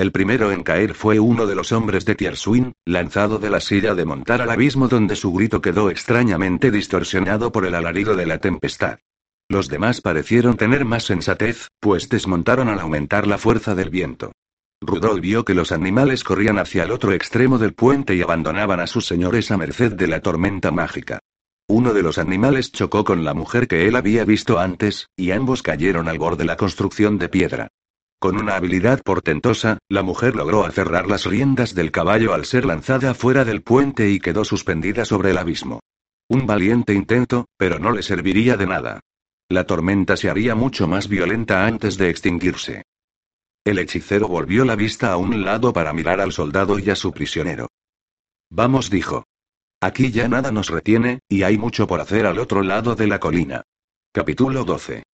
[0.00, 3.94] El primero en caer fue uno de los hombres de Tierswin, lanzado de la silla
[3.94, 8.38] de montar al abismo donde su grito quedó extrañamente distorsionado por el alarido de la
[8.38, 9.00] tempestad.
[9.50, 14.32] Los demás parecieron tener más sensatez, pues desmontaron al aumentar la fuerza del viento.
[14.80, 18.86] Rudolf vio que los animales corrían hacia el otro extremo del puente y abandonaban a
[18.86, 21.18] sus señores a merced de la tormenta mágica.
[21.68, 25.62] Uno de los animales chocó con la mujer que él había visto antes, y ambos
[25.62, 27.68] cayeron al borde de la construcción de piedra.
[28.20, 33.14] Con una habilidad portentosa, la mujer logró aferrar las riendas del caballo al ser lanzada
[33.14, 35.80] fuera del puente y quedó suspendida sobre el abismo.
[36.28, 39.00] Un valiente intento, pero no le serviría de nada.
[39.48, 42.82] La tormenta se haría mucho más violenta antes de extinguirse.
[43.64, 47.12] El hechicero volvió la vista a un lado para mirar al soldado y a su
[47.12, 47.68] prisionero.
[48.50, 49.24] Vamos, dijo.
[49.80, 53.18] Aquí ya nada nos retiene, y hay mucho por hacer al otro lado de la
[53.18, 53.62] colina.
[54.12, 55.04] Capítulo 12.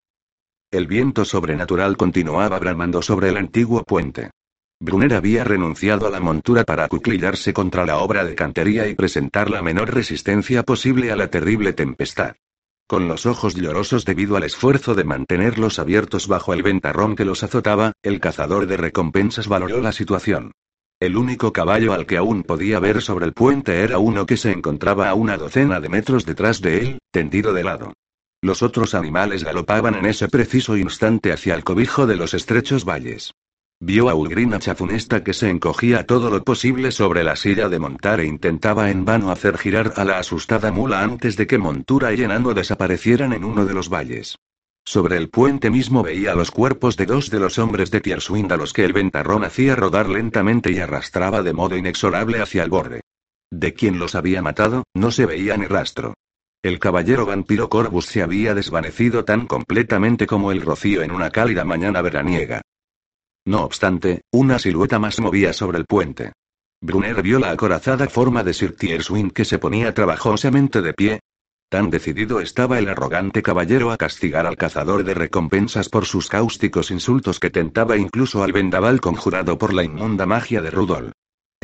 [0.77, 4.33] El viento sobrenatural continuaba bramando sobre el antiguo puente.
[4.79, 9.49] Brunner había renunciado a la montura para acuclillarse contra la obra de cantería y presentar
[9.49, 12.35] la menor resistencia posible a la terrible tempestad.
[12.87, 17.43] Con los ojos llorosos debido al esfuerzo de mantenerlos abiertos bajo el ventarrón que los
[17.43, 20.53] azotaba, el cazador de recompensas valoró la situación.
[21.01, 24.53] El único caballo al que aún podía ver sobre el puente era uno que se
[24.53, 27.95] encontraba a una docena de metros detrás de él, tendido de lado.
[28.43, 33.35] Los otros animales galopaban en ese preciso instante hacia el cobijo de los estrechos valles.
[33.81, 38.21] Vio a Ulgrina chafunesta que se encogía todo lo posible sobre la silla de montar
[38.21, 42.23] e intentaba en vano hacer girar a la asustada mula antes de que montura y
[42.23, 44.37] enano desaparecieran en uno de los valles.
[44.89, 48.57] Sobre el puente mismo veía los cuerpos de dos de los hombres de Tierswind a
[48.57, 53.01] los que el ventarrón hacía rodar lentamente y arrastraba de modo inexorable hacia el borde.
[53.51, 56.15] De quien los había matado, no se veía ni rastro.
[56.67, 61.65] El caballero vampiro Corvus se había desvanecido tan completamente como el rocío en una cálida
[61.65, 62.61] mañana veraniega.
[63.45, 66.33] No obstante, una silueta más movía sobre el puente.
[66.81, 71.21] Brunner vio la acorazada forma de Sir Tierswin que se ponía trabajosamente de pie.
[71.69, 76.91] Tan decidido estaba el arrogante caballero a castigar al cazador de recompensas por sus cáusticos
[76.91, 81.13] insultos que tentaba incluso al vendaval conjurado por la inmunda magia de Rudolf.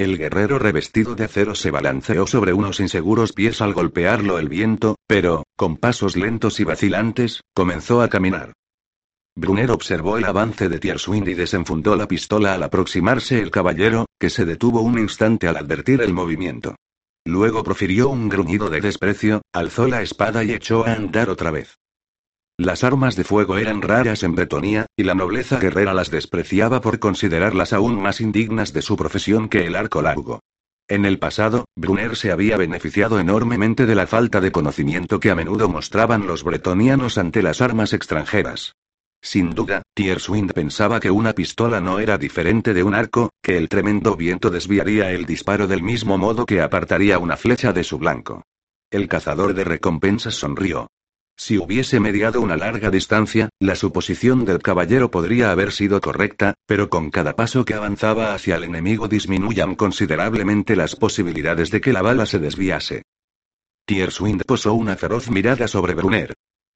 [0.03, 4.97] El guerrero revestido de acero se balanceó sobre unos inseguros pies al golpearlo el viento,
[5.07, 8.53] pero, con pasos lentos y vacilantes, comenzó a caminar.
[9.37, 14.29] Brunner observó el avance de Tierswind y desenfundó la pistola al aproximarse el caballero, que
[14.29, 16.75] se detuvo un instante al advertir el movimiento.
[17.25, 21.79] Luego profirió un gruñido de desprecio, alzó la espada y echó a andar otra vez.
[22.59, 26.99] Las armas de fuego eran raras en Bretonia, y la nobleza guerrera las despreciaba por
[26.99, 30.41] considerarlas aún más indignas de su profesión que el arco largo.
[30.89, 35.35] En el pasado, Brunner se había beneficiado enormemente de la falta de conocimiento que a
[35.35, 38.75] menudo mostraban los bretonianos ante las armas extranjeras.
[39.23, 43.69] Sin duda, Tierswind pensaba que una pistola no era diferente de un arco, que el
[43.69, 48.43] tremendo viento desviaría el disparo del mismo modo que apartaría una flecha de su blanco.
[48.91, 50.89] El cazador de recompensas sonrió.
[51.37, 56.89] Si hubiese mediado una larga distancia, la suposición del caballero podría haber sido correcta, pero
[56.89, 62.03] con cada paso que avanzaba hacia el enemigo disminuían considerablemente las posibilidades de que la
[62.03, 63.03] bala se desviase.
[63.87, 66.35] Tierswind posó una feroz mirada sobre Brunner.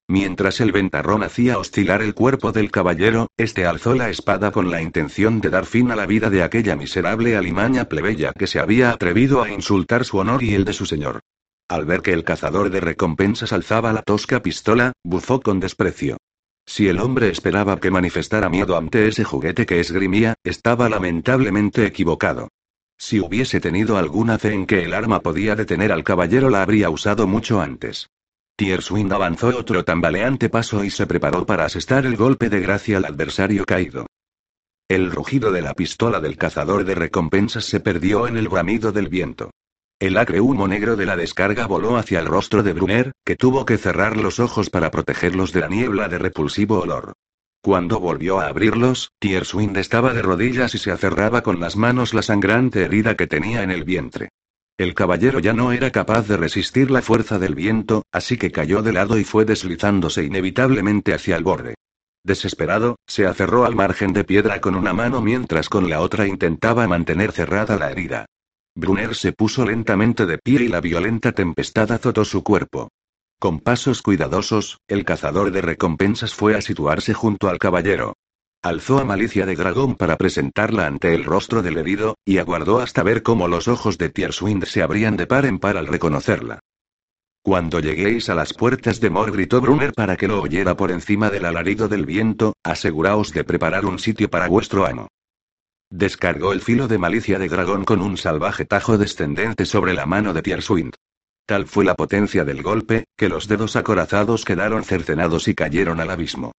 [0.09, 4.81] Mientras el ventarrón hacía oscilar el cuerpo del caballero, este alzó la espada con la
[4.81, 8.91] intención de dar fin a la vida de aquella miserable alimaña plebeya que se había
[8.91, 11.19] atrevido a insultar su honor y el de su señor.
[11.69, 16.17] Al ver que el cazador de recompensas alzaba la tosca pistola, bufó con desprecio.
[16.65, 22.49] Si el hombre esperaba que manifestara miedo ante ese juguete que esgrimía, estaba lamentablemente equivocado.
[22.97, 26.89] Si hubiese tenido alguna fe en que el arma podía detener al caballero la habría
[26.89, 28.09] usado mucho antes.
[28.57, 33.05] Tierswind avanzó otro tambaleante paso y se preparó para asestar el golpe de gracia al
[33.05, 34.07] adversario caído.
[34.89, 39.09] El rugido de la pistola del cazador de recompensas se perdió en el bramido del
[39.09, 39.51] viento.
[39.99, 43.65] El acre humo negro de la descarga voló hacia el rostro de Brunner, que tuvo
[43.65, 47.13] que cerrar los ojos para protegerlos de la niebla de repulsivo olor.
[47.63, 52.21] Cuando volvió a abrirlos, Tierswind estaba de rodillas y se aferraba con las manos la
[52.21, 54.29] sangrante herida que tenía en el vientre.
[54.77, 58.83] El caballero ya no era capaz de resistir la fuerza del viento, así que cayó
[58.83, 61.73] de lado y fue deslizándose inevitablemente hacia el borde.
[62.23, 66.87] Desesperado, se aferró al margen de piedra con una mano mientras con la otra intentaba
[66.87, 68.27] mantener cerrada la herida.
[68.77, 72.89] Brunner se puso lentamente de pie y la violenta tempestad azotó su cuerpo.
[73.39, 78.13] Con pasos cuidadosos, el cazador de recompensas fue a situarse junto al caballero.
[78.61, 83.01] Alzó a Malicia de Dragón para presentarla ante el rostro del herido, y aguardó hasta
[83.01, 86.59] ver cómo los ojos de Tierswind se abrían de par en par al reconocerla.
[87.41, 91.31] Cuando lleguéis a las puertas de Mor gritó Brunner para que lo oyera por encima
[91.31, 95.07] del alarido del viento, aseguraos de preparar un sitio para vuestro amo.
[95.89, 100.33] Descargó el filo de malicia de dragón con un salvaje tajo descendente sobre la mano
[100.33, 100.93] de Tierswind.
[101.45, 106.11] Tal fue la potencia del golpe, que los dedos acorazados quedaron cercenados y cayeron al
[106.11, 106.51] abismo.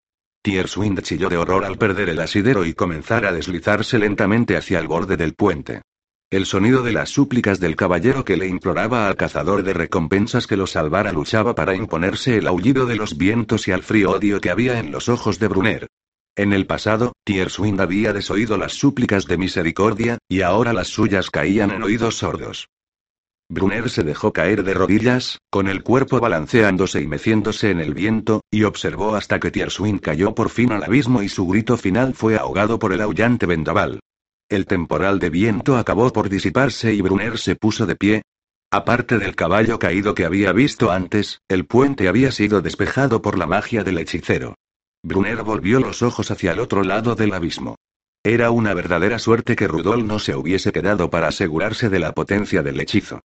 [0.43, 4.89] Tierswind chilló de horror al perder el asidero y comenzar a deslizarse lentamente hacia el
[4.89, 5.83] borde del puente.
[6.31, 10.57] El sonido de las súplicas del caballero que le imploraba al cazador de recompensas que
[10.57, 14.51] lo salvara luchaba para imponerse el aullido de los vientos y al frío odio que
[14.51, 15.87] había en los ojos de Brunner.
[16.39, 21.73] En el pasado, Tierswind había desoído las súplicas de misericordia, y ahora las suyas caían
[21.73, 22.69] en oídos sordos.
[23.49, 28.43] Brunner se dejó caer de rodillas, con el cuerpo balanceándose y meciéndose en el viento,
[28.53, 32.37] y observó hasta que Tierswin cayó por fin al abismo y su grito final fue
[32.37, 33.99] ahogado por el aullante vendaval.
[34.49, 38.23] El temporal de viento acabó por disiparse y Brunner se puso de pie.
[38.71, 43.49] Aparte del caballo caído que había visto antes, el puente había sido despejado por la
[43.49, 44.55] magia del hechicero.
[45.09, 47.77] Brunner volvió los ojos hacia el otro lado del abismo.
[48.23, 52.63] Era una verdadera suerte que Rudolf no se hubiese quedado para asegurarse de la potencia
[52.63, 53.21] del hechizo.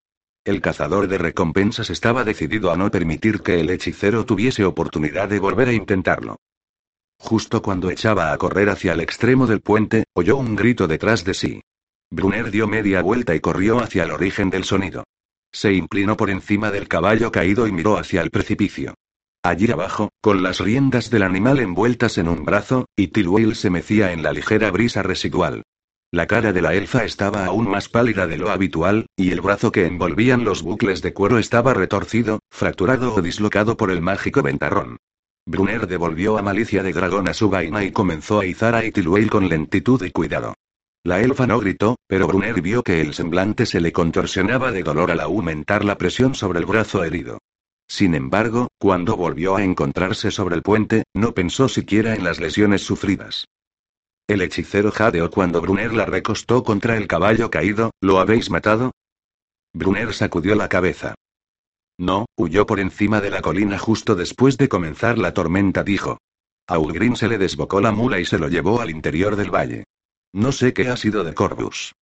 [0.45, 5.39] El cazador de recompensas estaba decidido a no permitir que el hechicero tuviese oportunidad de
[5.39, 6.37] volver a intentarlo.
[7.17, 11.33] Justo cuando echaba a correr hacia el extremo del puente, oyó un grito detrás de
[11.33, 11.61] sí.
[12.09, 15.03] Brunner dio media vuelta y corrió hacia el origen del sonido.
[15.51, 18.95] Se inclinó por encima del caballo caído y miró hacia el precipicio.
[19.45, 24.13] Allí abajo, con las riendas del animal envueltas en un brazo, y Tilwell se mecía
[24.13, 25.63] en la ligera brisa residual.
[26.13, 29.73] La cara de la elfa estaba aún más pálida de lo habitual, y el brazo
[29.73, 34.95] que envolvían los bucles de cuero estaba retorcido, fracturado o dislocado por el mágico ventarrón.
[35.45, 39.29] Brunner devolvió a Malicia de Dragón a su vaina y comenzó a izar a Itilwell
[39.29, 40.53] con lentitud y cuidado.
[41.03, 45.11] La elfa no gritó, pero Brunner vio que el semblante se le contorsionaba de dolor
[45.11, 47.39] al aumentar la presión sobre el brazo herido.
[47.93, 52.81] Sin embargo, cuando volvió a encontrarse sobre el puente, no pensó siquiera en las lesiones
[52.81, 53.45] sufridas.
[54.27, 58.93] El hechicero jadeó cuando Brunner la recostó contra el caballo caído, ¿lo habéis matado?
[59.73, 61.13] Brunner sacudió la cabeza.
[61.99, 66.17] No, huyó por encima de la colina justo después de comenzar la tormenta, dijo.
[66.65, 69.83] A Ulgrim se le desbocó la mula y se lo llevó al interior del valle.
[70.33, 71.93] No sé qué ha sido de Corvus.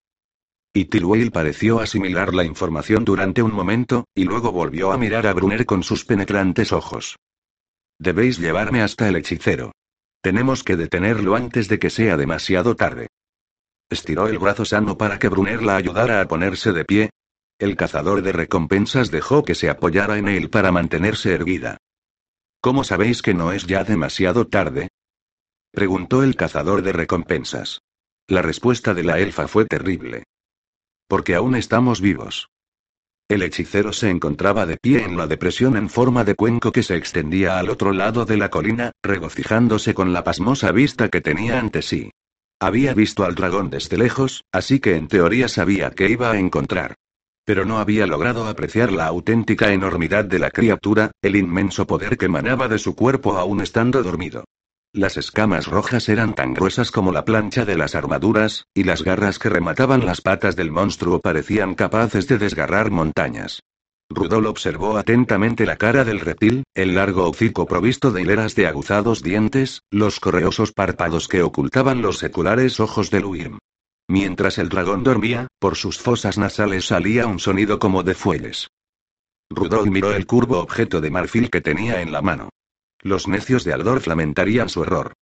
[0.73, 5.33] Y Tilwell pareció asimilar la información durante un momento, y luego volvió a mirar a
[5.33, 7.17] Brunner con sus penetrantes ojos.
[7.99, 9.73] Debéis llevarme hasta el hechicero.
[10.21, 13.07] Tenemos que detenerlo antes de que sea demasiado tarde.
[13.89, 17.09] Estiró el brazo sano para que Brunner la ayudara a ponerse de pie.
[17.59, 21.77] El cazador de recompensas dejó que se apoyara en él para mantenerse erguida.
[22.61, 24.87] ¿Cómo sabéis que no es ya demasiado tarde?
[25.71, 27.81] preguntó el cazador de recompensas.
[28.27, 30.23] La respuesta de la elfa fue terrible.
[31.11, 32.51] Porque aún estamos vivos.
[33.27, 36.95] El hechicero se encontraba de pie en la depresión en forma de cuenco que se
[36.95, 41.81] extendía al otro lado de la colina, regocijándose con la pasmosa vista que tenía ante
[41.81, 42.11] sí.
[42.61, 46.95] Había visto al dragón desde lejos, así que en teoría sabía que iba a encontrar.
[47.43, 52.27] Pero no había logrado apreciar la auténtica enormidad de la criatura, el inmenso poder que
[52.27, 54.45] emanaba de su cuerpo aún estando dormido.
[54.93, 59.39] Las escamas rojas eran tan gruesas como la plancha de las armaduras, y las garras
[59.39, 63.61] que remataban las patas del monstruo parecían capaces de desgarrar montañas.
[64.09, 69.23] Rudol observó atentamente la cara del reptil, el largo hocico provisto de hileras de aguzados
[69.23, 73.59] dientes, los correosos párpados que ocultaban los seculares ojos de Luim.
[74.09, 78.67] Mientras el dragón dormía, por sus fosas nasales salía un sonido como de fuelles.
[79.49, 82.49] Rudol miró el curvo objeto de marfil que tenía en la mano.
[83.01, 85.13] Los necios de Aldorf lamentarían su error.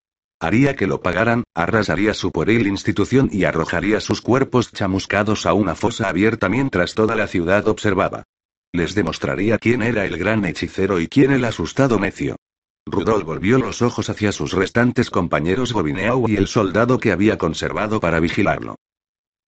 [0.42, 5.76] Haría que lo pagaran, arrasaría su pueril institución y arrojaría sus cuerpos chamuscados a una
[5.76, 8.24] fosa abierta mientras toda la ciudad observaba.
[8.72, 12.36] Les demostraría quién era el gran hechicero y quién el asustado necio.
[12.86, 18.00] Rudolf volvió los ojos hacia sus restantes compañeros Gobineau y el soldado que había conservado
[18.00, 18.76] para vigilarlo.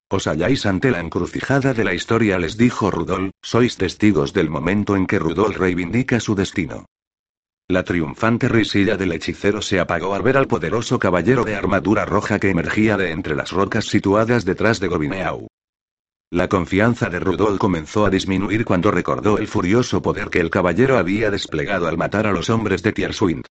[0.09, 4.97] Os halláis ante la encrucijada de la historia, les dijo Rudolf, sois testigos del momento
[4.97, 6.85] en que Rudolf reivindica su destino.
[7.71, 12.37] La triunfante risilla del hechicero se apagó al ver al poderoso caballero de armadura roja
[12.37, 15.47] que emergía de entre las rocas situadas detrás de Gobineau.
[16.31, 20.97] La confianza de Rudolf comenzó a disminuir cuando recordó el furioso poder que el caballero
[20.97, 23.45] había desplegado al matar a los hombres de Tierswind.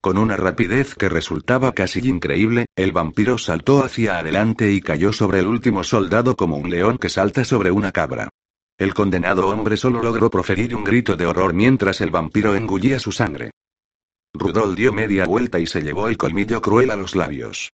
[0.00, 5.40] Con una rapidez que resultaba casi increíble, el vampiro saltó hacia adelante y cayó sobre
[5.40, 8.28] el último soldado como un león que salta sobre una cabra.
[8.78, 13.10] El condenado hombre solo logró proferir un grito de horror mientras el vampiro engullía su
[13.10, 13.50] sangre.
[14.36, 17.70] Rudolf dio media vuelta y se llevó el colmillo cruel a los labios.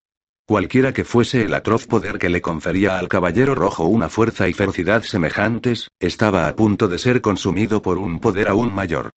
[0.47, 4.53] Cualquiera que fuese el atroz poder que le confería al caballero rojo una fuerza y
[4.53, 9.11] ferocidad semejantes, estaba a punto de ser consumido por un poder aún mayor.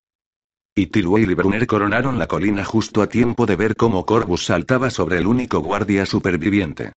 [0.73, 4.89] Y Tilwell y Brunner coronaron la colina justo a tiempo de ver cómo Corvus saltaba
[4.89, 6.93] sobre el único guardia superviviente.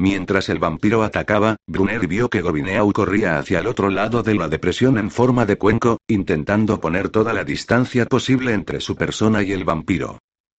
[0.00, 4.48] Mientras el vampiro atacaba, Brunner vio que Gobineau corría hacia el otro lado de la
[4.48, 9.52] depresión en forma de cuenco, intentando poner toda la distancia posible entre su persona y
[9.52, 10.18] el vampiro.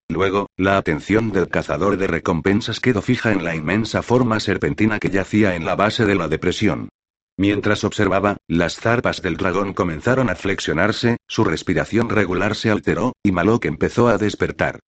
[0.09, 5.09] Luego, la atención del cazador de recompensas quedó fija en la inmensa forma serpentina que
[5.09, 6.89] yacía en la base de la depresión.
[7.35, 13.31] Mientras observaba, las zarpas del dragón comenzaron a flexionarse, su respiración regular se alteró, y
[13.31, 14.81] Malok empezó a despertar.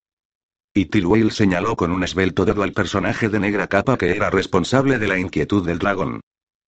[0.75, 4.97] Y Tilwell señaló con un esbelto dedo al personaje de negra capa que era responsable
[4.97, 6.21] de la inquietud del dragón.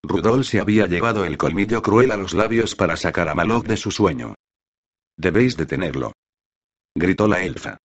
[0.03, 3.77] Rudol se había llevado el colmillo cruel a los labios para sacar a Malok de
[3.77, 4.35] su sueño.
[5.17, 6.13] Debéis detenerlo.
[6.93, 7.77] Gritó la elfa.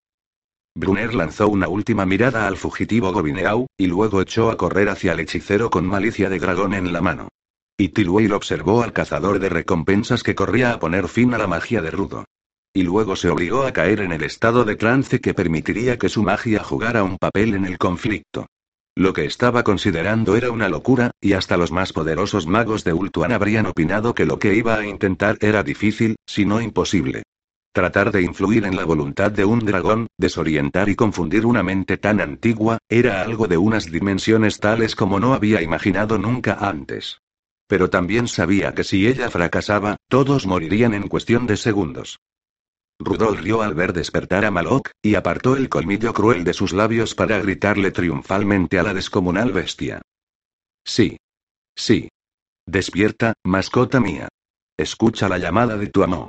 [0.74, 5.20] Brunner lanzó una última mirada al fugitivo Gobineau, y luego echó a correr hacia el
[5.20, 7.28] hechicero con malicia de dragón en la mano.
[7.78, 11.80] Y Tilwell observó al cazador de recompensas que corría a poner fin a la magia
[11.80, 12.24] de Rudo.
[12.72, 16.22] Y luego se obligó a caer en el estado de trance que permitiría que su
[16.22, 18.46] magia jugara un papel en el conflicto.
[18.94, 23.32] Lo que estaba considerando era una locura, y hasta los más poderosos magos de Ultuan
[23.32, 27.24] habrían opinado que lo que iba a intentar era difícil, si no imposible.
[27.72, 32.20] Tratar de influir en la voluntad de un dragón, desorientar y confundir una mente tan
[32.20, 37.20] antigua, era algo de unas dimensiones tales como no había imaginado nunca antes.
[37.66, 42.18] Pero también sabía que si ella fracasaba, todos morirían en cuestión de segundos.
[43.02, 47.14] Rudolf rió al ver despertar a Malok, y apartó el colmillo cruel de sus labios
[47.14, 50.02] para gritarle triunfalmente a la descomunal bestia.
[50.84, 51.16] Sí.
[51.74, 52.10] Sí.
[52.66, 54.28] Despierta, mascota mía.
[54.78, 56.28] Escucha la llamada de tu amo.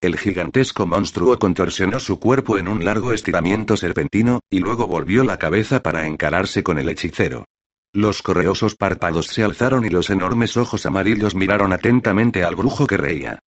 [0.00, 5.38] El gigantesco monstruo contorsionó su cuerpo en un largo estiramiento serpentino, y luego volvió la
[5.38, 7.46] cabeza para encararse con el hechicero.
[7.92, 12.96] Los correosos párpados se alzaron y los enormes ojos amarillos miraron atentamente al brujo que
[12.96, 13.40] reía.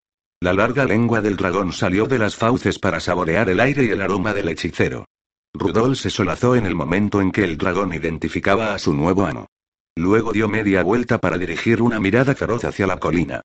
[0.44, 4.02] La larga lengua del dragón salió de las fauces para saborear el aire y el
[4.02, 5.06] aroma del hechicero.
[5.54, 9.46] Rudol se solazó en el momento en que el dragón identificaba a su nuevo amo.
[9.96, 13.40] Luego dio media vuelta para dirigir una mirada feroz hacia la colina.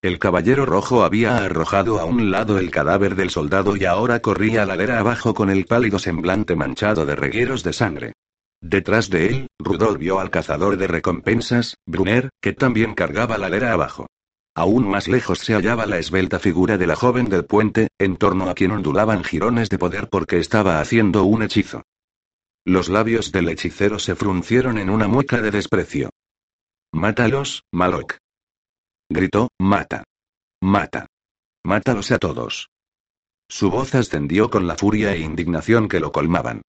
[0.00, 4.64] El caballero rojo había arrojado a un lado el cadáver del soldado y ahora corría
[4.64, 8.12] ladera abajo con el pálido semblante manchado de regueros de sangre.
[8.60, 14.06] Detrás de él, Rudolf vio al cazador de recompensas, Brunner, que también cargaba ladera abajo.
[14.56, 18.48] Aún más lejos se hallaba la esbelta figura de la joven del puente, en torno
[18.48, 21.82] a quien ondulaban jirones de poder porque estaba haciendo un hechizo.
[22.64, 26.10] Los labios del hechicero se fruncieron en una mueca de desprecio.
[26.92, 28.16] Mátalos, Malok.
[29.10, 30.04] Gritó, mata.
[30.62, 31.06] Mata.
[31.64, 32.68] Mátalos a todos.
[33.48, 36.62] Su voz ascendió con la furia e indignación que lo colmaban.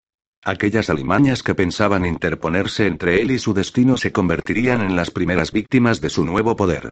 [0.43, 5.51] Aquellas alimañas que pensaban interponerse entre él y su destino se convertirían en las primeras
[5.51, 6.89] víctimas de su nuevo poder.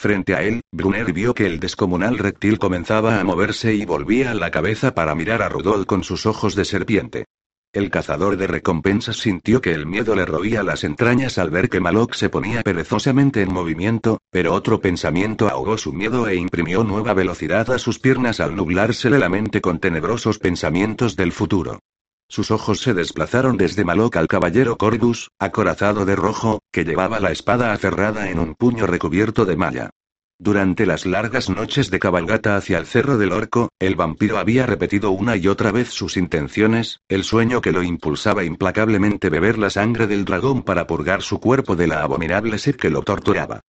[0.00, 4.52] Frente a él, Brunner vio que el descomunal reptil comenzaba a moverse y volvía la
[4.52, 7.24] cabeza para mirar a Rudolf con sus ojos de serpiente.
[7.72, 11.80] El cazador de recompensas sintió que el miedo le roía las entrañas al ver que
[11.80, 17.12] Malok se ponía perezosamente en movimiento, pero otro pensamiento ahogó su miedo e imprimió nueva
[17.12, 21.80] velocidad a sus piernas al nublársele la mente con tenebrosos pensamientos del futuro.
[22.28, 27.32] Sus ojos se desplazaron desde Malok al caballero Cordus, acorazado de rojo, que llevaba la
[27.32, 29.90] espada aferrada en un puño recubierto de malla.
[30.38, 35.10] Durante las largas noches de cabalgata hacia el cerro del orco, el vampiro había repetido
[35.10, 40.06] una y otra vez sus intenciones, el sueño que lo impulsaba implacablemente beber la sangre
[40.06, 43.62] del dragón para purgar su cuerpo de la abominable sed que lo torturaba.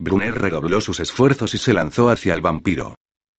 [0.00, 2.96] Brunner redobló sus esfuerzos y se lanzó hacia el vampiro.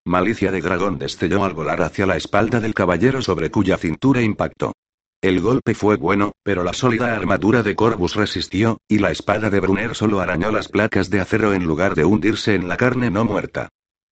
[0.08, 4.74] Malicia de dragón destelló al volar hacia la espalda del caballero sobre cuya cintura impactó.
[5.20, 9.60] El golpe fue bueno, pero la sólida armadura de Corvus resistió, y la espada de
[9.60, 13.26] Brunner solo arañó las placas de acero en lugar de hundirse en la carne no
[13.26, 13.70] muerta.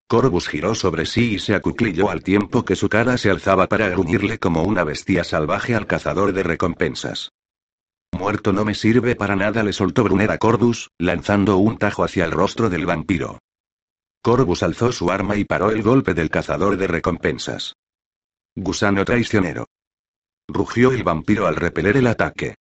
[0.07, 3.89] Corvus giró sobre sí y se acuclilló al tiempo que su cara se alzaba para
[3.89, 7.29] gruñirle como una bestia salvaje al cazador de recompensas.
[8.11, 12.25] Muerto no me sirve para nada, le soltó Brunner a Corvus, lanzando un tajo hacia
[12.25, 13.37] el rostro del vampiro.
[14.23, 17.75] Corvus alzó su arma y paró el golpe del cazador de recompensas.
[18.55, 19.67] Gusano traicionero.
[20.47, 22.55] Rugió el vampiro al repeler el ataque.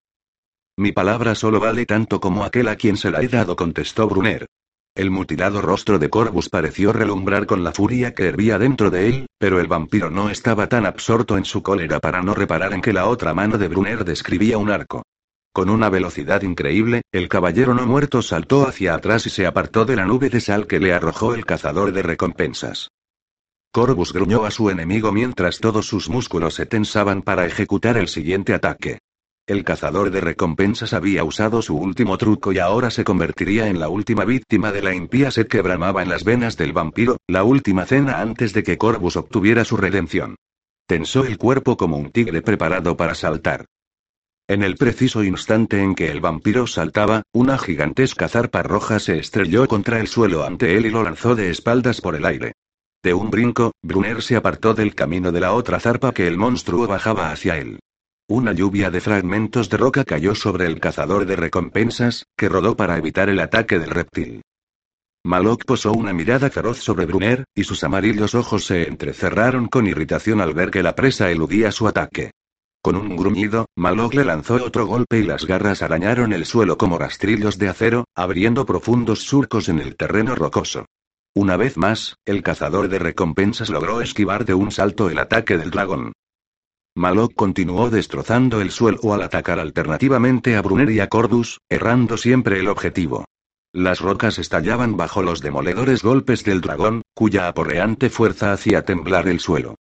[0.77, 4.45] Mi palabra solo vale tanto como aquel a quien se la he dado, contestó Brunner.
[4.93, 9.27] El mutilado rostro de Corvus pareció relumbrar con la furia que hervía dentro de él,
[9.37, 12.91] pero el vampiro no estaba tan absorto en su cólera para no reparar en que
[12.91, 15.03] la otra mano de Brunner describía un arco.
[15.53, 19.95] Con una velocidad increíble, el caballero no muerto saltó hacia atrás y se apartó de
[19.95, 22.89] la nube de sal que le arrojó el cazador de recompensas.
[23.71, 28.55] Corvus gruñó a su enemigo mientras todos sus músculos se tensaban para ejecutar el siguiente
[28.55, 28.97] ataque.
[29.45, 33.89] El cazador de recompensas había usado su último truco y ahora se convertiría en la
[33.89, 37.85] última víctima de la impía sed que bramaba en las venas del vampiro, la última
[37.85, 40.35] cena antes de que Corvus obtuviera su redención.
[40.87, 43.65] Tensó el cuerpo como un tigre preparado para saltar.
[44.47, 49.67] En el preciso instante en que el vampiro saltaba, una gigantesca zarpa roja se estrelló
[49.67, 52.53] contra el suelo ante él y lo lanzó de espaldas por el aire.
[53.01, 56.87] De un brinco, Brunner se apartó del camino de la otra zarpa que el monstruo
[56.87, 57.79] bajaba hacia él.
[58.27, 62.97] Una lluvia de fragmentos de roca cayó sobre el cazador de recompensas, que rodó para
[62.97, 64.41] evitar el ataque del reptil.
[65.25, 70.41] Malok posó una mirada feroz sobre Brunner, y sus amarillos ojos se entrecerraron con irritación
[70.41, 72.31] al ver que la presa eludía su ataque.
[72.83, 76.97] Con un gruñido, Malok le lanzó otro golpe y las garras arañaron el suelo como
[76.97, 80.85] rastrillos de acero, abriendo profundos surcos en el terreno rocoso.
[81.33, 85.71] Una vez más, el cazador de recompensas logró esquivar de un salto el ataque del
[85.71, 86.11] dragón.
[86.93, 92.59] Malok continuó destrozando el suelo al atacar alternativamente a Brunner y a Cordus, errando siempre
[92.59, 93.23] el objetivo.
[93.71, 99.39] Las rocas estallaban bajo los demoledores golpes del dragón, cuya aporreante fuerza hacía temblar el
[99.39, 99.75] suelo.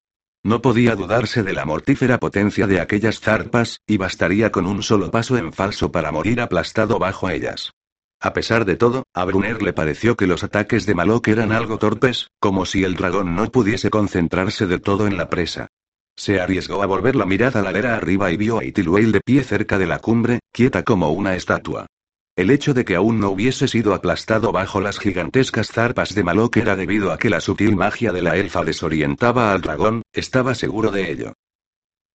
[0.44, 5.10] No podía dudarse de la mortífera potencia de aquellas zarpas, y bastaría con un solo
[5.10, 7.72] paso en falso para morir aplastado bajo ellas.
[8.20, 11.78] A pesar de todo, a Brunner le pareció que los ataques de Malok eran algo
[11.78, 15.68] torpes, como si el dragón no pudiese concentrarse de todo en la presa.
[16.16, 19.78] Se arriesgó a volver la mirada ladera arriba y vio a Itilweil de pie cerca
[19.78, 21.86] de la cumbre, quieta como una estatua.
[22.34, 26.56] El hecho de que aún no hubiese sido aplastado bajo las gigantescas zarpas de Malok
[26.56, 30.90] era debido a que la sutil magia de la elfa desorientaba al dragón, estaba seguro
[30.90, 31.34] de ello.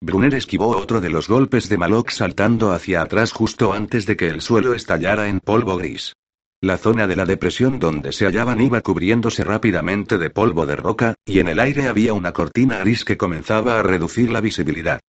[0.01, 4.27] Brunner esquivó otro de los golpes de Malok saltando hacia atrás justo antes de que
[4.27, 6.13] el suelo estallara en polvo gris.
[6.61, 11.13] La zona de la depresión donde se hallaban iba cubriéndose rápidamente de polvo de roca,
[11.25, 14.99] y en el aire había una cortina gris que comenzaba a reducir la visibilidad.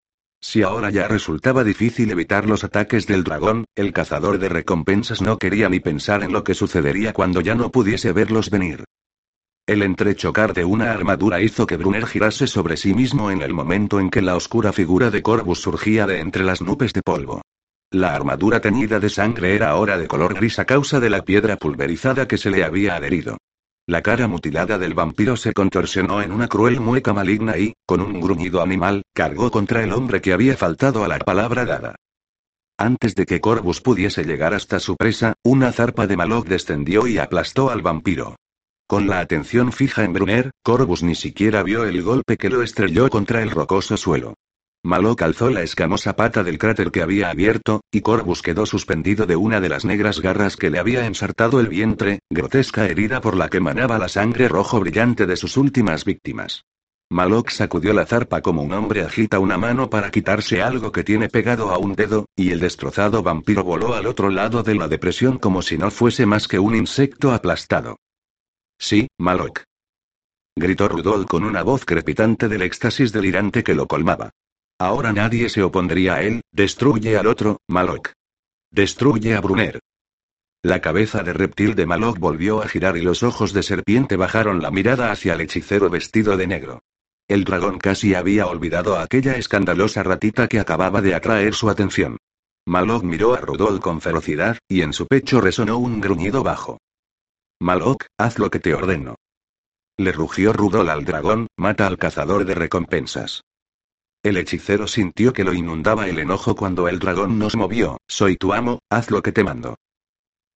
[0.40, 5.36] Si ahora ya resultaba difícil evitar los ataques del dragón, el cazador de recompensas no
[5.38, 8.84] quería ni pensar en lo que sucedería cuando ya no pudiese verlos venir.
[9.66, 14.00] El entrechocar de una armadura hizo que Brunner girase sobre sí mismo en el momento
[14.00, 17.42] en que la oscura figura de Corvus surgía de entre las nubes de polvo.
[17.90, 21.56] La armadura teñida de sangre era ahora de color gris a causa de la piedra
[21.56, 23.38] pulverizada que se le había adherido.
[23.88, 28.20] La cara mutilada del vampiro se contorsionó en una cruel mueca maligna y, con un
[28.20, 31.96] gruñido animal, cargó contra el hombre que había faltado a la palabra dada.
[32.76, 37.16] Antes de que Corvus pudiese llegar hasta su presa, una zarpa de Malok descendió y
[37.16, 38.36] aplastó al vampiro.
[38.86, 43.08] Con la atención fija en Brunner, Corvus ni siquiera vio el golpe que lo estrelló
[43.08, 44.34] contra el rocoso suelo.
[44.84, 49.34] Malok alzó la escamosa pata del cráter que había abierto, y Corvus quedó suspendido de
[49.34, 53.48] una de las negras garras que le había ensartado el vientre, grotesca herida por la
[53.48, 56.64] que manaba la sangre rojo brillante de sus últimas víctimas.
[57.10, 61.28] Malok sacudió la zarpa como un hombre agita una mano para quitarse algo que tiene
[61.28, 65.38] pegado a un dedo, y el destrozado vampiro voló al otro lado de la depresión
[65.38, 67.96] como si no fuese más que un insecto aplastado.
[68.78, 69.62] Sí, Malok.
[70.54, 74.30] Gritó Rudolf con una voz crepitante del éxtasis delirante que lo colmaba.
[74.78, 78.12] Ahora nadie se opondría a él, destruye al otro, Malok.
[78.70, 79.80] Destruye a Brunner.
[80.62, 84.62] La cabeza de reptil de Malok volvió a girar y los ojos de serpiente bajaron
[84.62, 86.82] la mirada hacia el hechicero vestido de negro.
[87.28, 92.16] El dragón casi había olvidado a aquella escandalosa ratita que acababa de atraer su atención.
[92.66, 96.78] Malok miró a Rudolf con ferocidad, y en su pecho resonó un gruñido bajo.
[97.60, 99.16] Malok, haz lo que te ordeno.
[99.96, 103.42] Le rugió Rudol al dragón, mata al cazador de recompensas.
[104.28, 108.52] El hechicero sintió que lo inundaba el enojo cuando el dragón nos movió, soy tu
[108.52, 109.76] amo, haz lo que te mando.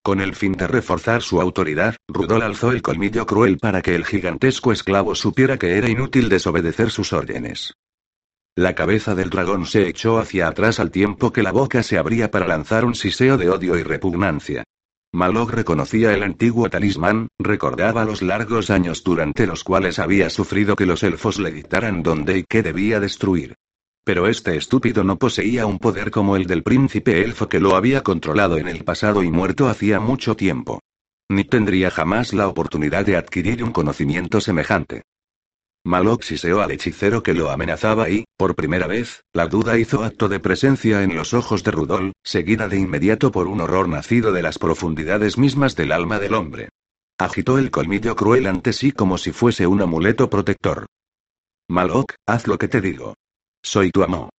[0.05, 4.05] Con el fin de reforzar su autoridad, Rudol alzó el colmillo cruel para que el
[4.05, 7.73] gigantesco esclavo supiera que era inútil desobedecer sus órdenes.
[8.55, 12.31] La cabeza del dragón se echó hacia atrás al tiempo que la boca se abría
[12.31, 14.65] para lanzar un siseo de odio y repugnancia.
[15.15, 20.87] Malog reconocía el antiguo talismán, recordaba los largos años durante los cuales había sufrido que
[20.87, 23.57] los elfos le dictaran dónde y qué debía destruir.
[24.05, 28.03] Pero este estúpido no poseía un poder como el del príncipe elfo que lo había
[28.03, 30.81] controlado en el pasado y muerto hacía mucho tiempo.
[31.29, 35.03] Ni tendría jamás la oportunidad de adquirir un conocimiento semejante.
[35.85, 40.29] Malok siseó al hechicero que lo amenazaba y, por primera vez, la duda hizo acto
[40.29, 44.43] de presencia en los ojos de Rudol, seguida de inmediato por un horror nacido de
[44.43, 46.69] las profundidades mismas del alma del hombre.
[47.19, 50.87] Agitó el colmillo cruel ante sí como si fuese un amuleto protector.
[51.69, 53.15] Malok, haz lo que te digo.
[53.63, 54.31] Soy tu amo.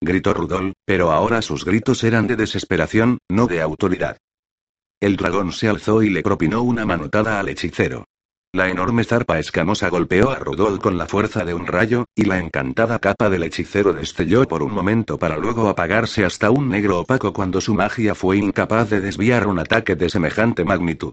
[0.00, 4.16] Gritó Rudol, pero ahora sus gritos eran de desesperación, no de autoridad.
[5.00, 8.04] El dragón se alzó y le propinó una manotada al hechicero.
[8.54, 12.38] La enorme zarpa escamosa golpeó a Rudolf con la fuerza de un rayo, y la
[12.38, 17.32] encantada capa del hechicero destelló por un momento para luego apagarse hasta un negro opaco
[17.32, 21.12] cuando su magia fue incapaz de desviar un ataque de semejante magnitud.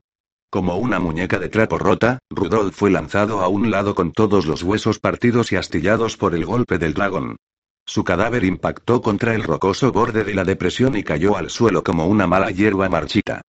[0.50, 4.62] Como una muñeca de trapo rota, Rudolf fue lanzado a un lado con todos los
[4.62, 7.38] huesos partidos y astillados por el golpe del dragón.
[7.86, 12.06] Su cadáver impactó contra el rocoso borde de la depresión y cayó al suelo como
[12.06, 13.40] una mala hierba marchita.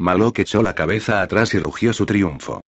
[0.00, 2.60] Malok echó la cabeza atrás y rugió su triunfo.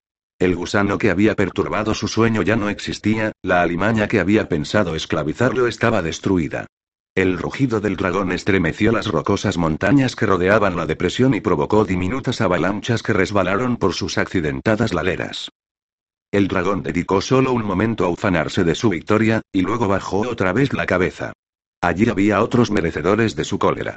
[0.44, 4.94] El gusano que había perturbado su sueño ya no existía, la alimaña que había pensado
[4.94, 6.66] esclavizarlo estaba destruida.
[7.14, 12.42] El rugido del dragón estremeció las rocosas montañas que rodeaban la depresión y provocó diminutas
[12.42, 15.50] avalanchas que resbalaron por sus accidentadas laderas.
[16.30, 20.52] El dragón dedicó solo un momento a ufanarse de su victoria, y luego bajó otra
[20.52, 21.32] vez la cabeza.
[21.80, 23.96] Allí había otros merecedores de su cólera.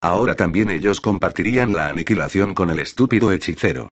[0.00, 3.88] Ahora también ellos compartirían la aniquilación con el estúpido hechicero.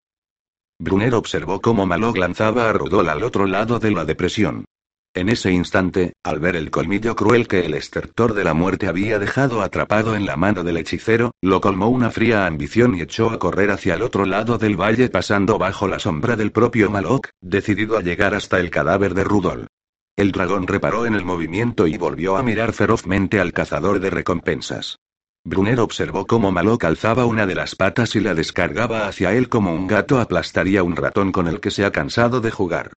[0.78, 4.66] Brunner observó cómo Malog lanzaba a Rudol al otro lado de la depresión.
[5.14, 9.18] En ese instante, al ver el colmillo cruel que el estertor de la muerte había
[9.18, 13.38] dejado atrapado en la mano del hechicero, lo colmó una fría ambición y echó a
[13.38, 17.96] correr hacia el otro lado del valle pasando bajo la sombra del propio Malok, decidido
[17.96, 19.68] a llegar hasta el cadáver de Rudol.
[20.16, 24.98] El dragón reparó en el movimiento y volvió a mirar ferozmente al cazador de recompensas.
[25.46, 29.72] Brunner observó cómo Malok alzaba una de las patas y la descargaba hacia él como
[29.72, 32.92] un gato aplastaría un ratón con el que se ha cansado de jugar.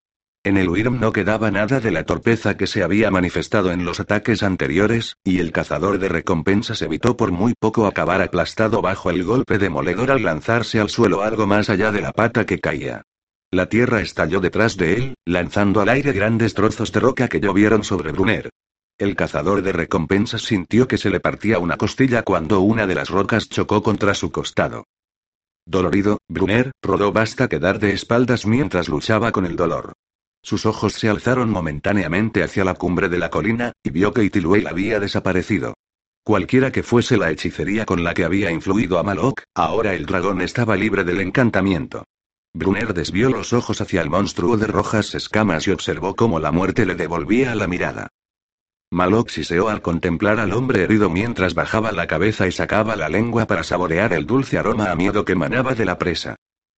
[0.45, 4.01] En el Wyrm no quedaba nada de la torpeza que se había manifestado en los
[4.01, 9.25] ataques anteriores, y el cazador de recompensas evitó por muy poco acabar aplastado bajo el
[9.25, 13.03] golpe demoledor al lanzarse al suelo algo más allá de la pata que caía.
[13.51, 17.85] La tierra estalló detrás de él, lanzando al aire grandes trozos de roca que llovieron
[17.85, 18.49] sobre Brunner.
[18.99, 23.11] El cazador de recompensas sintió que se le partía una costilla cuando una de las
[23.11, 24.87] rocas chocó contra su costado.
[25.65, 29.93] Dolorido, Brunner rodó basta quedar de espaldas mientras luchaba con el dolor.
[30.43, 34.67] Sus ojos se alzaron momentáneamente hacia la cumbre de la colina, y vio que Itiluel
[34.67, 35.75] había desaparecido.
[36.25, 40.41] Cualquiera que fuese la hechicería con la que había influido a Malok, ahora el dragón
[40.41, 42.05] estaba libre del encantamiento.
[42.53, 46.85] Brunner desvió los ojos hacia el monstruo de rojas escamas y observó cómo la muerte
[46.85, 48.09] le devolvía la mirada.
[48.91, 53.47] Malok siseó al contemplar al hombre herido mientras bajaba la cabeza y sacaba la lengua
[53.47, 56.37] para saborear el dulce aroma a miedo que manaba de la presa.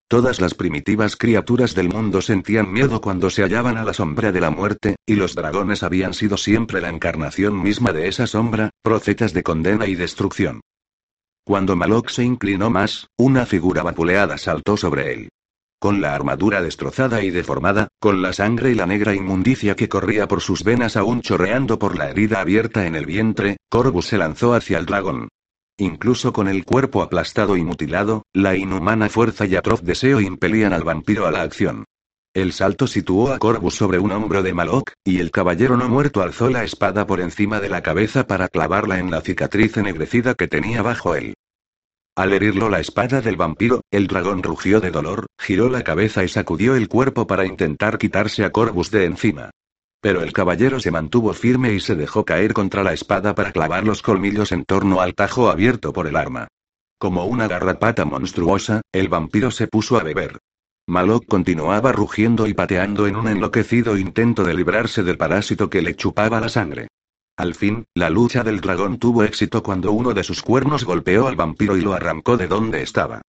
[0.09, 4.41] Todas las primitivas criaturas del mundo sentían miedo cuando se hallaban a la sombra de
[4.41, 9.33] la muerte, y los dragones habían sido siempre la encarnación misma de esa sombra, profetas
[9.33, 10.63] de condena y destrucción.
[11.45, 15.29] Cuando Malok se inclinó más, una figura vapuleada saltó sobre él.
[15.81, 20.28] Con la armadura destrozada y deformada, con la sangre y la negra inmundicia que corría
[20.28, 24.53] por sus venas aún chorreando por la herida abierta en el vientre, Corvus se lanzó
[24.53, 25.28] hacia el dragón.
[25.78, 30.85] Incluso con el cuerpo aplastado y mutilado, la inhumana fuerza y atroz deseo impelían al
[30.85, 31.87] vampiro a la acción.
[32.35, 36.20] El salto situó a Corvus sobre un hombro de Malok, y el caballero no muerto
[36.20, 40.47] alzó la espada por encima de la cabeza para clavarla en la cicatriz ennegrecida que
[40.47, 41.33] tenía bajo él.
[42.21, 46.29] Al herirlo la espada del vampiro, el dragón rugió de dolor, giró la cabeza y
[46.29, 49.49] sacudió el cuerpo para intentar quitarse a Corvus de encima.
[50.03, 53.85] Pero el caballero se mantuvo firme y se dejó caer contra la espada para clavar
[53.85, 56.49] los colmillos en torno al tajo abierto por el arma.
[56.99, 60.41] Como una garrapata monstruosa, el vampiro se puso a beber.
[60.89, 65.97] Malok continuaba rugiendo y pateando en un enloquecido intento de librarse del parásito que le
[65.97, 66.89] chupaba la sangre.
[67.37, 71.37] Al fin, la lucha del dragón tuvo éxito cuando uno de sus cuernos golpeó al
[71.37, 73.22] vampiro y lo arrancó de donde estaba.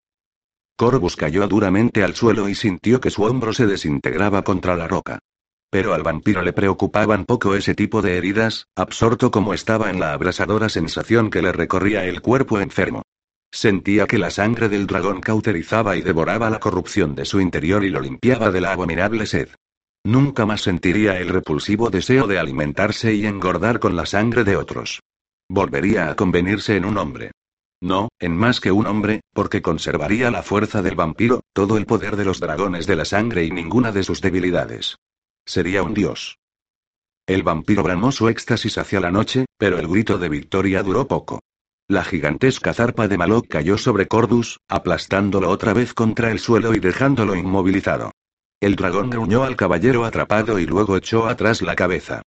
[0.76, 5.20] Corvus cayó duramente al suelo y sintió que su hombro se desintegraba contra la roca.
[5.70, 10.12] Pero al vampiro le preocupaban poco ese tipo de heridas, absorto como estaba en la
[10.12, 13.04] abrasadora sensación que le recorría el cuerpo enfermo.
[13.54, 17.90] Sentía que la sangre del dragón cauterizaba y devoraba la corrupción de su interior y
[17.90, 19.50] lo limpiaba de la abominable sed.
[20.04, 25.02] Nunca más sentiría el repulsivo deseo de alimentarse y engordar con la sangre de otros.
[25.48, 27.32] Volvería a convenirse en un hombre.
[27.82, 32.16] No, en más que un hombre, porque conservaría la fuerza del vampiro, todo el poder
[32.16, 34.98] de los dragones de la sangre y ninguna de sus debilidades.
[35.46, 36.38] Sería un dios.
[37.28, 41.40] El vampiro bramó su éxtasis hacia la noche, pero el grito de victoria duró poco.
[41.88, 46.80] La gigantesca zarpa de Malok cayó sobre Cordus, aplastándolo otra vez contra el suelo y
[46.80, 48.12] dejándolo inmovilizado.
[48.62, 52.22] El dragón gruñó al caballero atrapado y luego echó atrás la cabeza.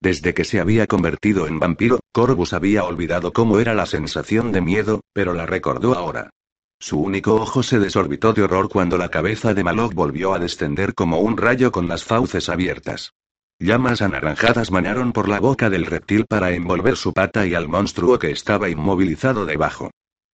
[0.00, 4.60] Desde que se había convertido en vampiro, Corvus había olvidado cómo era la sensación de
[4.60, 6.30] miedo, pero la recordó ahora.
[6.78, 10.94] Su único ojo se desorbitó de horror cuando la cabeza de Malok volvió a descender
[10.94, 13.12] como un rayo con las fauces abiertas.
[13.58, 18.16] Llamas anaranjadas manaron por la boca del reptil para envolver su pata y al monstruo
[18.18, 19.90] que estaba inmovilizado debajo.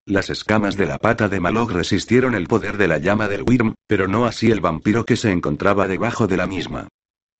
[0.08, 3.74] Las escamas de la pata de Malok resistieron el poder de la llama del Wyrm,
[3.88, 6.86] pero no así el vampiro que se encontraba debajo de la misma.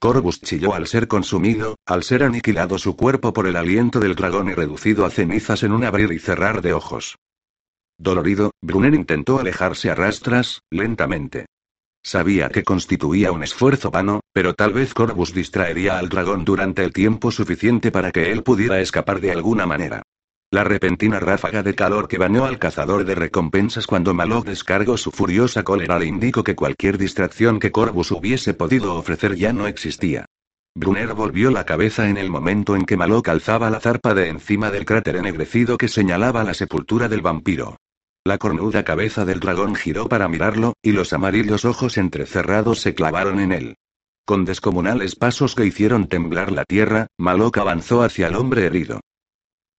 [0.01, 4.49] Corvus chilló al ser consumido, al ser aniquilado su cuerpo por el aliento del dragón
[4.49, 7.17] y reducido a cenizas en un abrir y cerrar de ojos.
[7.99, 11.47] Dolorido, Brunner intentó alejarse a rastras, lentamente.
[12.03, 16.93] Sabía que constituía un esfuerzo vano, pero tal vez Corvus distraería al dragón durante el
[16.93, 20.03] tiempo suficiente para que él pudiera escapar de alguna manera.
[20.57, 25.11] La repentina ráfaga de calor que bañó al cazador de recompensas cuando Malok descargó su
[25.11, 30.25] furiosa cólera le indicó que cualquier distracción que Corvus hubiese podido ofrecer ya no existía.
[30.75, 34.71] Brunner volvió la cabeza en el momento en que Malok alzaba la zarpa de encima
[34.71, 37.77] del cráter ennegrecido que señalaba la sepultura del vampiro.
[38.25, 43.41] La cornuda cabeza del dragón giró para mirarlo, y los amarillos ojos entrecerrados se clavaron
[43.41, 43.77] en él.
[44.25, 49.01] Con descomunales pasos que hicieron temblar la tierra, Malok avanzó hacia el hombre herido.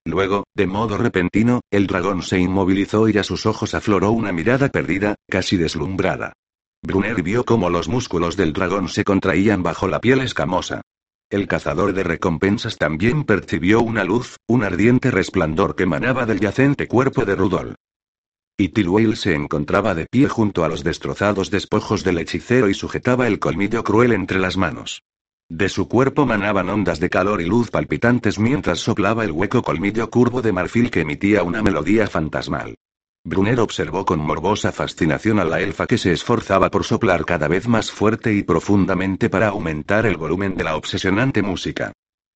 [0.08, 4.70] Luego, de modo repentino, el dragón se inmovilizó y a sus ojos afloró una mirada
[4.70, 6.32] perdida, casi deslumbrada.
[6.82, 10.80] Brunner vio cómo los músculos del dragón se contraían bajo la piel escamosa.
[11.28, 16.88] El cazador de recompensas también percibió una luz, un ardiente resplandor que emanaba del yacente
[16.88, 17.74] cuerpo de Rudolf.
[18.56, 23.26] Y Tilwell se encontraba de pie junto a los destrozados despojos del hechicero y sujetaba
[23.26, 25.02] el colmillo cruel entre las manos.
[25.50, 30.10] De su cuerpo manaban ondas de calor y luz palpitantes mientras soplaba el hueco colmillo
[30.10, 32.74] curvo de marfil que emitía una melodía fantasmal.
[33.24, 37.66] Brunner observó con morbosa fascinación a la elfa que se esforzaba por soplar cada vez
[37.66, 41.92] más fuerte y profundamente para aumentar el volumen de la obsesionante música.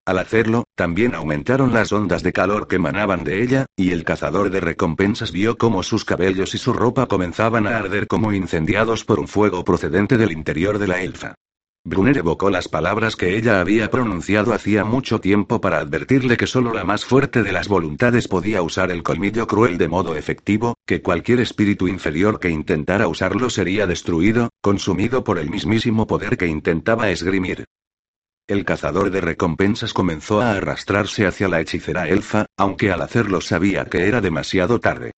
[0.07, 4.51] Al hacerlo, también aumentaron las ondas de calor que emanaban de ella, y el cazador
[4.51, 9.21] de recompensas vio cómo sus cabellos y su ropa comenzaban a arder como incendiados por
[9.21, 11.35] un fuego procedente del interior de la elfa.
[11.85, 16.73] Brunner evocó las palabras que ella había pronunciado hacía mucho tiempo para advertirle que solo
[16.73, 21.03] la más fuerte de las voluntades podía usar el colmillo cruel de modo efectivo, que
[21.03, 27.11] cualquier espíritu inferior que intentara usarlo sería destruido, consumido por el mismísimo poder que intentaba
[27.11, 27.65] esgrimir.
[28.47, 33.87] El cazador de recompensas comenzó a arrastrarse hacia la hechicera elfa, aunque al hacerlo sabía
[33.87, 35.11] que era demasiado tarde.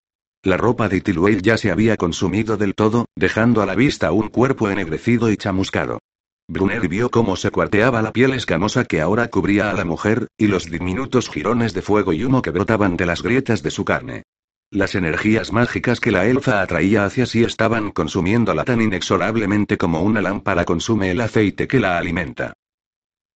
[0.42, 4.28] La ropa de Tilwell ya se había consumido del todo, dejando a la vista un
[4.28, 5.98] cuerpo ennegrecido y chamuscado.
[6.46, 10.46] Brunner vio cómo se cuarteaba la piel escamosa que ahora cubría a la mujer, y
[10.46, 14.24] los diminutos jirones de fuego y humo que brotaban de las grietas de su carne.
[14.70, 20.20] Las energías mágicas que la elfa atraía hacia sí estaban consumiéndola tan inexorablemente como una
[20.20, 22.54] lámpara consume el aceite que la alimenta.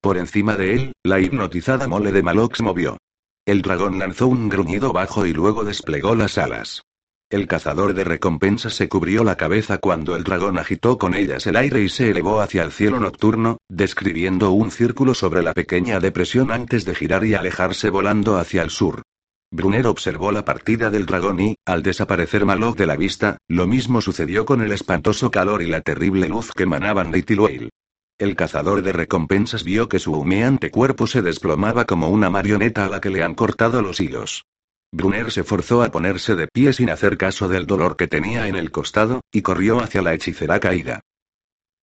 [0.02, 2.98] Por encima de él, la hipnotizada mole de Malox movió.
[3.46, 6.82] El dragón lanzó un gruñido bajo y luego desplegó las alas.
[7.31, 11.57] El cazador de recompensas se cubrió la cabeza cuando el dragón agitó con ellas el
[11.57, 16.51] aire y se elevó hacia el cielo nocturno, describiendo un círculo sobre la pequeña depresión
[16.51, 19.03] antes de girar y alejarse volando hacia el sur.
[19.51, 24.01] Brunner observó la partida del dragón y, al desaparecer Malok de la vista, lo mismo
[24.01, 27.68] sucedió con el espantoso calor y la terrible luz que emanaban de Tilwale.
[28.16, 32.89] El cazador de recompensas vio que su humeante cuerpo se desplomaba como una marioneta a
[32.89, 34.47] la que le han cortado los hilos.
[34.93, 38.57] Brunner se forzó a ponerse de pie sin hacer caso del dolor que tenía en
[38.57, 41.01] el costado, y corrió hacia la hechicera caída.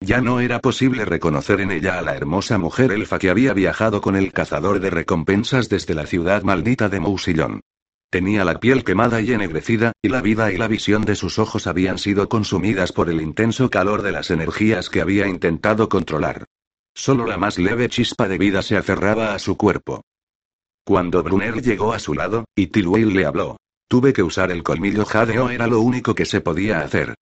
[0.02, 4.02] Ya no era posible reconocer en ella a la hermosa mujer elfa que había viajado
[4.02, 7.62] con el cazador de recompensas desde la ciudad maldita de Mousillon.
[8.10, 11.68] Tenía la piel quemada y ennegrecida, y la vida y la visión de sus ojos
[11.68, 16.46] habían sido consumidas por el intenso calor de las energías que había intentado controlar.
[16.94, 20.02] Solo la más leve chispa de vida se aferraba a su cuerpo.
[20.86, 23.58] Cuando Brunner llegó a su lado, y Tilwell le habló.
[23.88, 27.16] Tuve que usar el colmillo jadeo, era lo único que se podía hacer.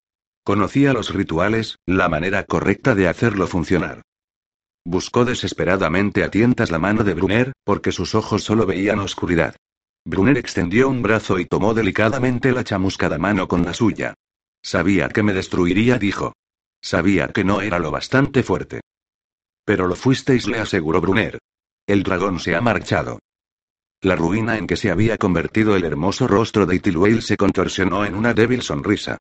[0.43, 4.01] Conocía los rituales, la manera correcta de hacerlo funcionar.
[4.85, 9.55] Buscó desesperadamente a tientas la mano de Brunner, porque sus ojos solo veían oscuridad.
[10.03, 14.13] Brunner extendió un brazo y tomó delicadamente la chamuscada mano con la suya.
[14.61, 16.33] Sabía que me destruiría, dijo.
[16.81, 18.81] Sabía que no era lo bastante fuerte.
[19.63, 21.39] Pero lo fuisteis, le aseguró Brunner.
[21.87, 23.19] El dragón se ha marchado.
[24.03, 28.15] La ruina en que se había convertido el hermoso rostro de Itilwale se contorsionó en
[28.15, 29.17] una débil sonrisa.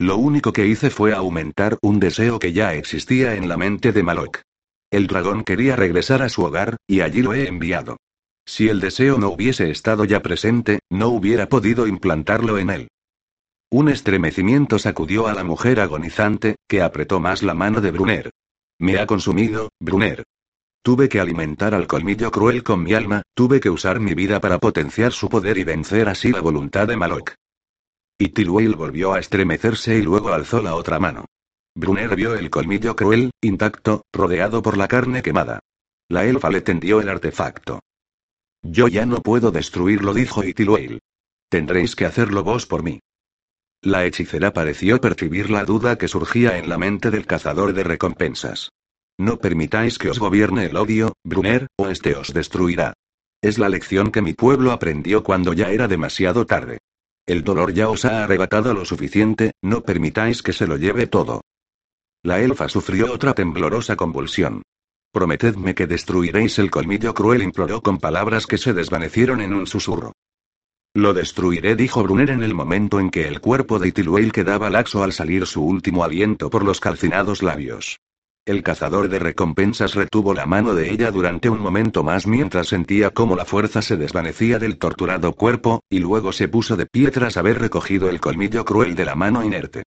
[0.00, 4.02] Lo único que hice fue aumentar un deseo que ya existía en la mente de
[4.02, 4.40] Malok.
[4.90, 7.98] El dragón quería regresar a su hogar, y allí lo he enviado.
[8.44, 12.88] Si el deseo no hubiese estado ya presente, no hubiera podido implantarlo en él.
[13.70, 18.30] Un estremecimiento sacudió a la mujer agonizante, que apretó más la mano de Brunner.
[18.80, 20.24] Me ha consumido, Brunner.
[20.84, 24.58] Tuve que alimentar al colmillo cruel con mi alma, tuve que usar mi vida para
[24.58, 27.34] potenciar su poder y vencer así la voluntad de Malok.
[28.18, 31.26] Y Tilwell volvió a estremecerse y luego alzó la otra mano.
[31.76, 35.60] Brunner vio el colmillo cruel, intacto, rodeado por la carne quemada.
[36.08, 37.78] La elfa le tendió el artefacto.
[38.62, 40.98] Yo ya no puedo destruirlo, dijo Itilwale.
[41.48, 43.00] Tendréis que hacerlo vos por mí.
[43.82, 48.70] La hechicera pareció percibir la duda que surgía en la mente del cazador de recompensas.
[49.22, 52.94] No permitáis que os gobierne el odio, Brunner, o este os destruirá.
[53.40, 56.78] Es la lección que mi pueblo aprendió cuando ya era demasiado tarde.
[57.24, 61.42] El dolor ya os ha arrebatado lo suficiente, no permitáis que se lo lleve todo.
[62.24, 64.62] La elfa sufrió otra temblorosa convulsión.
[65.12, 70.14] Prometedme que destruiréis el colmillo cruel, imploró con palabras que se desvanecieron en un susurro.
[70.94, 75.04] Lo destruiré, dijo Brunner en el momento en que el cuerpo de Itiluel quedaba laxo
[75.04, 78.00] al salir su último aliento por los calcinados labios.
[78.44, 83.10] El cazador de recompensas retuvo la mano de ella durante un momento más mientras sentía
[83.10, 87.36] cómo la fuerza se desvanecía del torturado cuerpo, y luego se puso de pie tras
[87.36, 89.84] haber recogido el colmillo cruel de la mano inerte.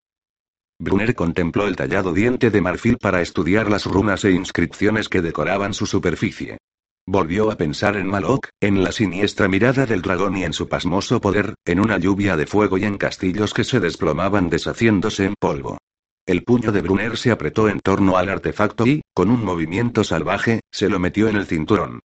[0.79, 5.73] Brunner contempló el tallado diente de marfil para estudiar las runas e inscripciones que decoraban
[5.73, 6.57] su superficie.
[7.05, 11.19] Volvió a pensar en Malok, en la siniestra mirada del dragón y en su pasmoso
[11.19, 15.77] poder, en una lluvia de fuego y en castillos que se desplomaban deshaciéndose en polvo.
[16.25, 20.61] El puño de Brunner se apretó en torno al artefacto y, con un movimiento salvaje,
[20.71, 21.99] se lo metió en el cinturón.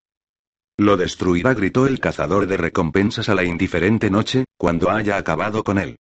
[0.77, 5.79] Lo destruirá, gritó el cazador de recompensas a la indiferente noche, cuando haya acabado con
[5.79, 5.97] él.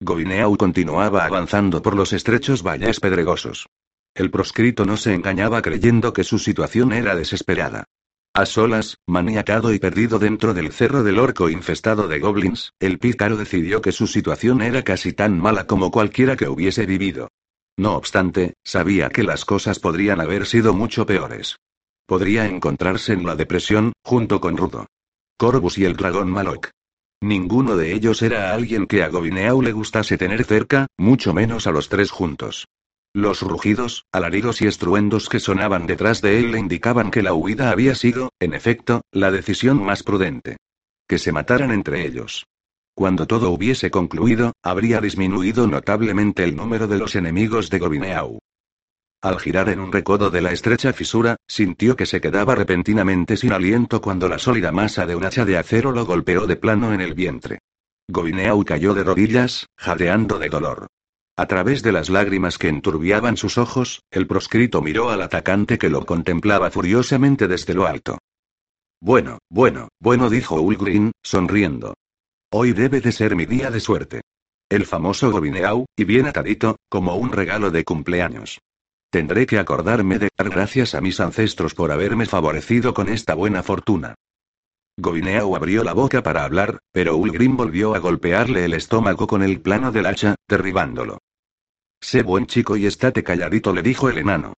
[0.00, 3.66] Gobineau continuaba avanzando por los estrechos valles pedregosos.
[4.14, 7.84] El proscrito no se engañaba creyendo que su situación era desesperada.
[8.34, 13.36] A solas, maniacado y perdido dentro del cerro del orco infestado de goblins, el pícaro
[13.36, 17.28] decidió que su situación era casi tan mala como cualquiera que hubiese vivido.
[17.76, 21.56] No obstante, sabía que las cosas podrían haber sido mucho peores.
[22.06, 24.86] Podría encontrarse en la depresión, junto con Rudo.
[25.36, 26.70] Corvus y el dragón Malok.
[27.20, 31.70] Ninguno de ellos era alguien que a Gobineau le gustase tener cerca, mucho menos a
[31.70, 32.64] los tres juntos.
[33.14, 37.70] Los rugidos, alaridos y estruendos que sonaban detrás de él le indicaban que la huida
[37.70, 40.56] había sido, en efecto, la decisión más prudente.
[41.06, 42.46] Que se mataran entre ellos.
[42.94, 48.38] Cuando todo hubiese concluido, habría disminuido notablemente el número de los enemigos de Gobineau.
[49.20, 53.52] Al girar en un recodo de la estrecha fisura, sintió que se quedaba repentinamente sin
[53.52, 57.02] aliento cuando la sólida masa de un hacha de acero lo golpeó de plano en
[57.02, 57.58] el vientre.
[58.08, 60.86] Gobineau cayó de rodillas, jadeando de dolor.
[61.36, 65.88] A través de las lágrimas que enturbiaban sus ojos, el proscrito miró al atacante que
[65.88, 68.18] lo contemplaba furiosamente desde lo alto.
[69.00, 71.94] Bueno, bueno, bueno, dijo Ulgrin, sonriendo.
[72.52, 74.20] Hoy debe de ser mi día de suerte.
[74.68, 78.60] El famoso Gobineau, y bien atadito, como un regalo de cumpleaños.
[79.10, 83.62] Tendré que acordarme de dar gracias a mis ancestros por haberme favorecido con esta buena
[83.62, 84.14] fortuna.
[84.98, 89.60] Gobineau abrió la boca para hablar, pero Ulgrim volvió a golpearle el estómago con el
[89.60, 91.18] plano del hacha, derribándolo.
[92.00, 94.52] Sé buen chico y estate calladito, le dijo el enano.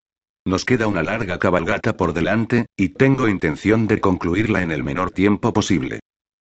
[0.44, 5.10] Nos queda una larga cabalgata por delante, y tengo intención de concluirla en el menor
[5.10, 6.00] tiempo posible.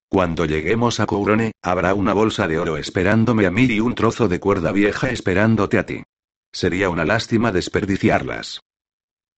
[0.10, 4.28] Cuando lleguemos a Courone, habrá una bolsa de oro esperándome a mí y un trozo
[4.28, 6.04] de cuerda vieja esperándote a ti.
[6.52, 8.60] Sería una lástima desperdiciarlas.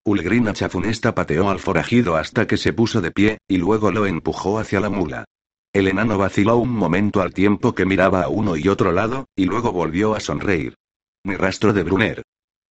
[0.08, 4.60] Ulgrina chafunesta pateó al forajido hasta que se puso de pie, y luego lo empujó
[4.60, 5.26] hacia la mula.
[5.74, 9.46] El enano vaciló un momento al tiempo que miraba a uno y otro lado, y
[9.46, 10.76] luego volvió a sonreír.
[11.24, 12.22] Mi rastro de Brunner.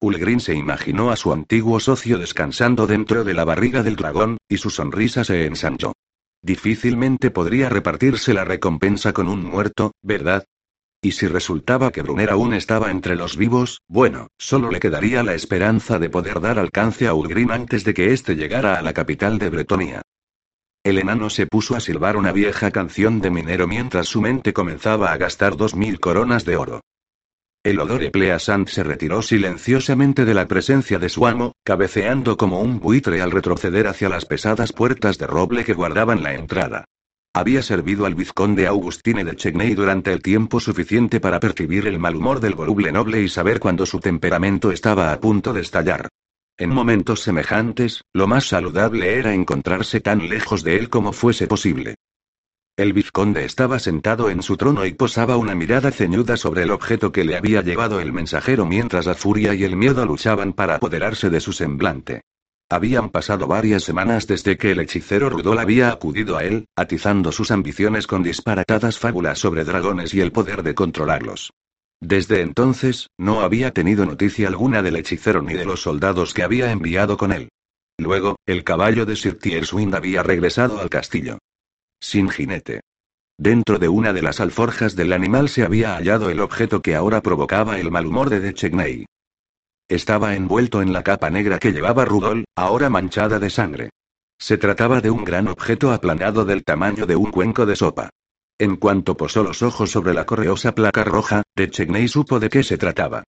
[0.01, 4.59] Ulgrin se imaginó a su antiguo socio descansando dentro de la barriga del dragón, y
[4.59, 5.93] su sonrisa se ensanchó.
[6.41, 10.45] Difícilmente podría repartirse la recompensa con un muerto, ¿verdad?
[11.05, 15.35] Y si resultaba que Brunner aún estaba entre los vivos, bueno, solo le quedaría la
[15.35, 19.39] esperanza de poder dar alcance a Ulgrim antes de que éste llegara a la capital
[19.39, 20.01] de Bretonia.
[20.83, 25.13] El enano se puso a silbar una vieja canción de minero mientras su mente comenzaba
[25.13, 26.81] a gastar dos mil coronas de oro.
[27.63, 32.81] El odor Pleasant se retiró silenciosamente de la presencia de su amo, cabeceando como un
[32.81, 36.87] buitre al retroceder hacia las pesadas puertas de roble que guardaban la entrada.
[37.37, 42.15] Había servido al vizconde Augustine de Chegney durante el tiempo suficiente para percibir el mal
[42.15, 46.09] humor del voluble noble y saber cuando su temperamento estaba a punto de estallar.
[46.57, 51.97] En momentos semejantes, lo más saludable era encontrarse tan lejos de él como fuese posible.
[52.77, 57.11] El vizconde estaba sentado en su trono y posaba una mirada ceñuda sobre el objeto
[57.11, 61.31] que le había llevado el mensajero mientras la furia y el miedo luchaban para apoderarse
[61.31, 62.23] de su semblante.
[62.75, 67.53] Habían pasado varias semanas desde que el hechicero Rudol había acudido a él, atizando sus
[67.53, 71.53] ambiciones con disparatadas fábulas sobre dragones y el poder de controlarlos.
[72.01, 76.73] Desde entonces, no había tenido noticia alguna del hechicero ni de los soldados que había
[76.73, 77.49] enviado con él.
[77.97, 81.39] Luego, el caballo de Sir Tierswind había regresado al castillo.
[82.01, 82.81] Sin jinete.
[83.39, 87.21] Dentro de una de las alforjas del animal se había hallado el objeto que ahora
[87.21, 89.07] provocaba el mal humor de Dechegney.
[89.89, 93.91] Estaba envuelto en la capa negra que llevaba Rudol, ahora manchada de sangre.
[94.39, 98.09] Se trataba de un gran objeto aplanado del tamaño de un cuenco de sopa.
[98.59, 102.79] En cuanto posó los ojos sobre la correosa placa roja, Chegney supo de qué se
[102.79, 103.25] trataba.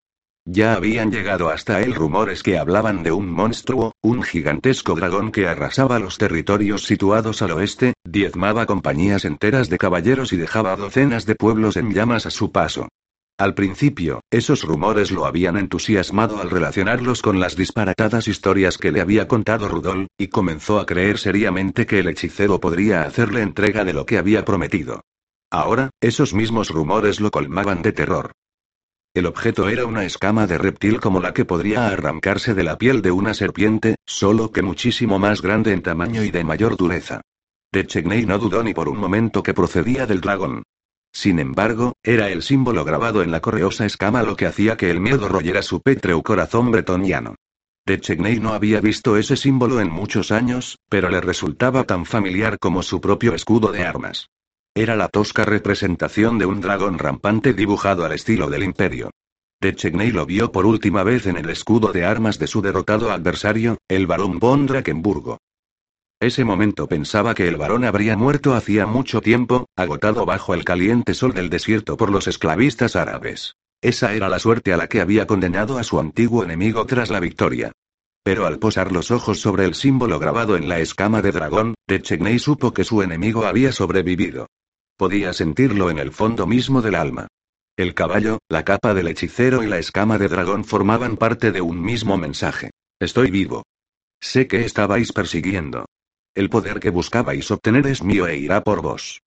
[0.46, 5.48] Ya habían llegado hasta él rumores que hablaban de un monstruo, un gigantesco dragón que
[5.48, 11.34] arrasaba los territorios situados al oeste, diezmaba compañías enteras de caballeros y dejaba docenas de
[11.34, 12.88] pueblos en llamas a su paso.
[13.38, 19.02] Al principio, esos rumores lo habían entusiasmado al relacionarlos con las disparatadas historias que le
[19.02, 23.92] había contado Rudol, y comenzó a creer seriamente que el hechicero podría hacerle entrega de
[23.92, 25.02] lo que había prometido.
[25.50, 28.32] Ahora, esos mismos rumores lo colmaban de terror.
[29.12, 33.02] El objeto era una escama de reptil como la que podría arrancarse de la piel
[33.02, 37.20] de una serpiente, solo que muchísimo más grande en tamaño y de mayor dureza.
[37.70, 40.62] De Chegney no dudó ni por un momento que procedía del dragón.
[41.16, 45.00] Sin embargo, era el símbolo grabado en la correosa escama lo que hacía que el
[45.00, 47.36] miedo royera su pétreo corazón bretoniano.
[47.86, 52.58] De Chegney no había visto ese símbolo en muchos años, pero le resultaba tan familiar
[52.58, 54.28] como su propio escudo de armas.
[54.74, 59.10] Era la tosca representación de un dragón rampante dibujado al estilo del imperio.
[59.58, 63.10] De Chegney lo vio por última vez en el escudo de armas de su derrotado
[63.10, 65.38] adversario, el barón von Drakenburgo.
[66.18, 71.12] Ese momento pensaba que el varón habría muerto hacía mucho tiempo, agotado bajo el caliente
[71.12, 73.56] sol del desierto por los esclavistas árabes.
[73.82, 77.20] Esa era la suerte a la que había condenado a su antiguo enemigo tras la
[77.20, 77.72] victoria.
[78.22, 82.38] Pero al posar los ojos sobre el símbolo grabado en la escama de dragón, Techney
[82.38, 84.46] supo que su enemigo había sobrevivido.
[84.96, 87.28] Podía sentirlo en el fondo mismo del alma.
[87.76, 91.82] El caballo, la capa del hechicero y la escama de dragón formaban parte de un
[91.82, 92.70] mismo mensaje.
[92.98, 93.64] Estoy vivo.
[94.18, 95.84] Sé que estabais persiguiendo.
[96.36, 99.22] El poder que buscabais obtener es mío e irá por vos.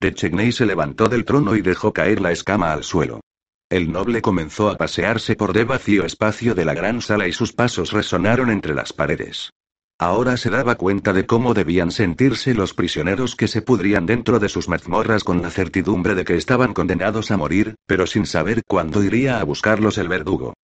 [0.00, 3.20] Techney se levantó del trono y dejó caer la escama al suelo.
[3.68, 7.52] El noble comenzó a pasearse por de vacío espacio de la gran sala y sus
[7.52, 9.50] pasos resonaron entre las paredes.
[9.98, 14.48] Ahora se daba cuenta de cómo debían sentirse los prisioneros que se pudrían dentro de
[14.48, 19.04] sus mazmorras con la certidumbre de que estaban condenados a morir, pero sin saber cuándo
[19.04, 20.54] iría a buscarlos el verdugo.